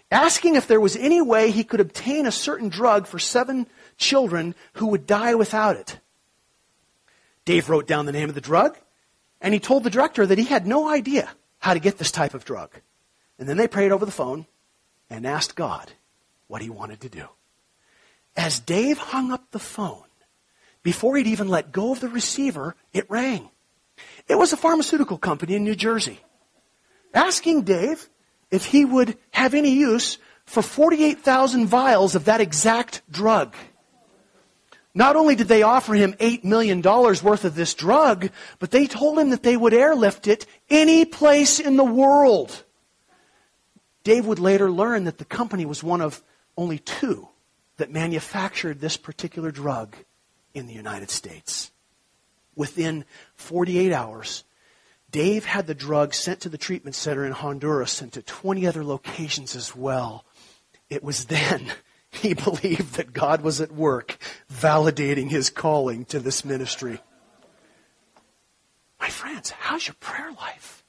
asking 0.09 0.55
if 0.55 0.65
there 0.65 0.81
was 0.81 0.95
any 0.95 1.21
way 1.21 1.51
he 1.51 1.63
could 1.63 1.79
obtain 1.79 2.25
a 2.25 2.31
certain 2.31 2.69
drug 2.69 3.05
for 3.05 3.19
seven 3.19 3.67
children 3.95 4.55
who 4.73 4.87
would 4.87 5.05
die 5.05 5.35
without 5.35 5.75
it. 5.75 5.99
Dave 7.45 7.69
wrote 7.69 7.85
down 7.85 8.07
the 8.07 8.11
name 8.11 8.27
of 8.27 8.33
the 8.33 8.41
drug, 8.41 8.75
and 9.39 9.53
he 9.53 9.59
told 9.59 9.83
the 9.83 9.91
director 9.91 10.25
that 10.25 10.39
he 10.39 10.45
had 10.45 10.65
no 10.65 10.89
idea 10.89 11.29
how 11.59 11.75
to 11.75 11.79
get 11.79 11.99
this 11.99 12.09
type 12.09 12.33
of 12.33 12.43
drug. 12.43 12.71
And 13.37 13.47
then 13.47 13.57
they 13.57 13.67
prayed 13.67 13.91
over 13.91 14.05
the 14.05 14.11
phone 14.11 14.45
and 15.09 15.25
asked 15.25 15.55
God 15.55 15.91
what 16.47 16.61
he 16.61 16.69
wanted 16.69 17.01
to 17.01 17.09
do. 17.09 17.27
As 18.35 18.59
Dave 18.59 18.97
hung 18.97 19.31
up 19.31 19.51
the 19.51 19.59
phone, 19.59 20.03
before 20.83 21.17
he'd 21.17 21.27
even 21.27 21.47
let 21.47 21.71
go 21.71 21.91
of 21.91 21.99
the 21.99 22.09
receiver, 22.09 22.75
it 22.93 23.09
rang. 23.09 23.49
It 24.27 24.35
was 24.35 24.53
a 24.53 24.57
pharmaceutical 24.57 25.17
company 25.17 25.55
in 25.55 25.63
New 25.63 25.75
Jersey 25.75 26.19
asking 27.15 27.63
Dave 27.63 28.09
if 28.51 28.65
he 28.65 28.85
would 28.85 29.17
have 29.31 29.53
any 29.53 29.71
use 29.71 30.19
for 30.45 30.61
48,000 30.61 31.65
vials 31.65 32.13
of 32.13 32.25
that 32.25 32.41
exact 32.41 33.01
drug. 33.09 33.55
Not 34.93 35.15
only 35.15 35.35
did 35.35 35.47
they 35.47 35.63
offer 35.63 35.93
him 35.93 36.13
$8 36.13 36.43
million 36.43 36.81
worth 36.81 37.43
of 37.45 37.55
this 37.55 37.73
drug, 37.73 38.29
but 38.59 38.71
they 38.71 38.85
told 38.85 39.17
him 39.17 39.31
that 39.31 39.43
they 39.43 39.57
would 39.57 39.73
airlift 39.73 40.27
it 40.27 40.45
any 40.69 41.03
place 41.03 41.59
in 41.59 41.77
the 41.77 41.83
world. 41.83 42.63
Dave 44.05 44.27
would 44.27 44.39
later 44.39 44.71
learn 44.71 45.05
that 45.05 45.17
the 45.17 45.25
company 45.25 45.65
was 45.65 45.83
one 45.83 45.99
of 45.99 46.23
only 46.55 46.77
two 46.77 47.27
that 47.77 47.91
manufactured 47.91 48.79
this 48.79 48.97
particular 48.97 49.51
drug 49.51 49.97
in 50.53 50.67
the 50.67 50.73
United 50.73 51.09
States. 51.09 51.71
Within 52.55 53.03
48 53.33 53.91
hours, 53.91 54.43
Dave 55.09 55.45
had 55.45 55.65
the 55.65 55.73
drug 55.73 56.13
sent 56.13 56.39
to 56.41 56.49
the 56.49 56.57
treatment 56.57 56.95
center 56.95 57.25
in 57.25 57.31
Honduras 57.31 57.99
and 57.99 58.13
to 58.13 58.21
20 58.21 58.67
other 58.67 58.83
locations 58.83 59.55
as 59.55 59.75
well. 59.75 60.23
It 60.87 61.03
was 61.03 61.25
then 61.25 61.73
he 62.11 62.35
believed 62.35 62.93
that 62.95 63.11
God 63.11 63.41
was 63.41 63.59
at 63.59 63.71
work 63.71 64.19
validating 64.53 65.31
his 65.31 65.49
calling 65.49 66.05
to 66.05 66.19
this 66.19 66.45
ministry. 66.45 66.99
My 68.99 69.09
friends, 69.09 69.49
how's 69.49 69.87
your 69.87 69.95
prayer 69.99 70.31
life? 70.31 70.84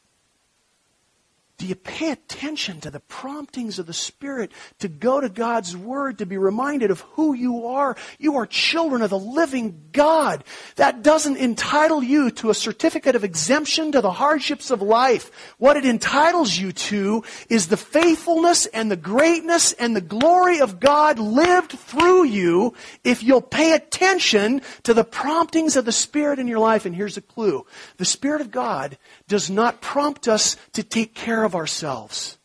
Do 1.59 1.67
you 1.67 1.75
pay 1.75 2.11
attention 2.11 2.83
to 2.83 2.91
the 2.91 3.01
promptings 3.01 3.79
of 3.79 3.87
the 3.87 3.95
Spirit 3.95 4.53
to 4.79 4.89
go 4.89 5.23
to 5.23 5.31
God's 5.31 5.75
Word, 5.75 6.19
to 6.19 6.27
be 6.27 6.37
reminded 6.37 6.91
of 6.91 7.01
who 7.01 7.33
you 7.33 7.67
are? 7.69 7.97
You 8.19 8.37
are 8.37 8.47
children 8.47 9.01
of 9.01 9.09
the 9.09 9.19
living 9.19 9.89
God. 9.93 10.45
That 10.75 11.03
doesn't 11.03 11.39
entitle 11.39 12.03
you 12.03 12.31
to 12.33 12.51
a 12.51 12.55
certificate 12.55 13.17
of 13.17 13.25
exemption 13.25 13.93
to 13.93 14.03
the 14.03 14.13
hardships 14.13 14.71
of 14.71 14.83
life. 14.83 15.31
What 15.57 15.79
it 15.79 15.87
entitles 15.87 16.59
you 16.59 16.73
to 16.73 17.25
is 17.49 17.69
the 17.69 17.79
faithfulness 17.79 18.67
and 18.67 18.91
the 18.91 18.97
greatness 18.97 19.73
and 19.73 19.97
the 19.97 20.03
glory 20.03 20.61
of 20.61 20.79
God 20.79 21.19
lived 21.19 21.73
through 21.73 22.25
you 22.25 22.75
if 23.03 23.23
you'll 23.23 23.41
pay 23.41 23.73
attention 23.73 24.61
to 24.83 24.93
the 24.93 25.05
promptings 25.05 25.75
of 25.77 25.87
the 25.87 25.93
Spirit 25.93 26.39
in 26.39 26.49
your 26.49 26.59
life. 26.59 26.85
And 26.85 26.95
here's 26.95 27.17
a 27.17 27.23
clue. 27.23 27.65
The 27.97 28.05
Spirit 28.05 28.43
of 28.43 28.51
God 28.51 28.99
does 29.27 29.49
not 29.49 29.81
prompt 29.81 30.29
us 30.29 30.59
to 30.75 30.83
take 30.83 31.15
care 31.15 31.46
of 31.47 31.55
ourselves. 31.55 32.37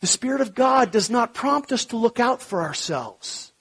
The 0.00 0.06
Spirit 0.06 0.42
of 0.42 0.54
God 0.54 0.90
does 0.90 1.08
not 1.08 1.32
prompt 1.32 1.72
us 1.72 1.86
to 1.86 1.96
look 1.96 2.20
out 2.20 2.42
for 2.42 2.60
ourselves. 2.60 3.52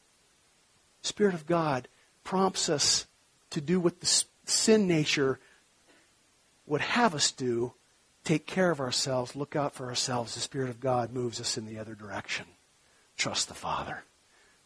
The 1.01 1.07
Spirit 1.07 1.33
of 1.33 1.45
God 1.45 1.87
prompts 2.25 2.67
us 2.67 3.07
to 3.51 3.61
do 3.61 3.79
what 3.79 4.01
the 4.01 4.23
sin 4.45 4.87
nature 4.87 5.39
would 6.65 6.81
have 6.81 7.15
us 7.15 7.31
do 7.31 7.73
take 8.23 8.45
care 8.45 8.71
of 8.71 8.79
ourselves, 8.79 9.35
look 9.35 9.55
out 9.55 9.73
for 9.73 9.87
ourselves. 9.87 10.35
The 10.35 10.41
Spirit 10.41 10.69
of 10.69 10.79
God 10.79 11.13
moves 11.13 11.39
us 11.39 11.57
in 11.57 11.65
the 11.65 11.79
other 11.79 11.95
direction. 11.95 12.45
Trust 13.17 13.47
the 13.47 13.53
Father. 13.53 14.03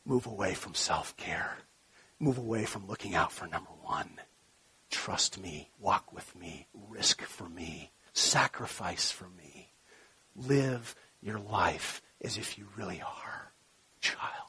Move 0.06 0.26
away 0.26 0.54
from 0.54 0.74
self 0.74 1.16
care. 1.18 1.58
Move 2.20 2.38
away 2.38 2.66
from 2.66 2.88
looking 2.88 3.14
out 3.14 3.32
for 3.32 3.46
number 3.46 3.72
one. 3.84 4.10
Trust 4.90 5.40
me. 5.40 5.70
Walk 5.80 6.14
with 6.14 6.36
me. 6.36 6.68
Risk 6.90 7.22
for 7.22 7.50
me. 7.50 7.92
Sacrifice 8.14 9.12
for 9.12 9.28
me 9.38 9.47
live 10.38 10.96
your 11.22 11.40
life 11.40 12.02
as 12.24 12.38
if 12.38 12.58
you 12.58 12.68
really 12.78 13.02
are 13.02 13.52
a 13.98 14.00
child. 14.00 14.47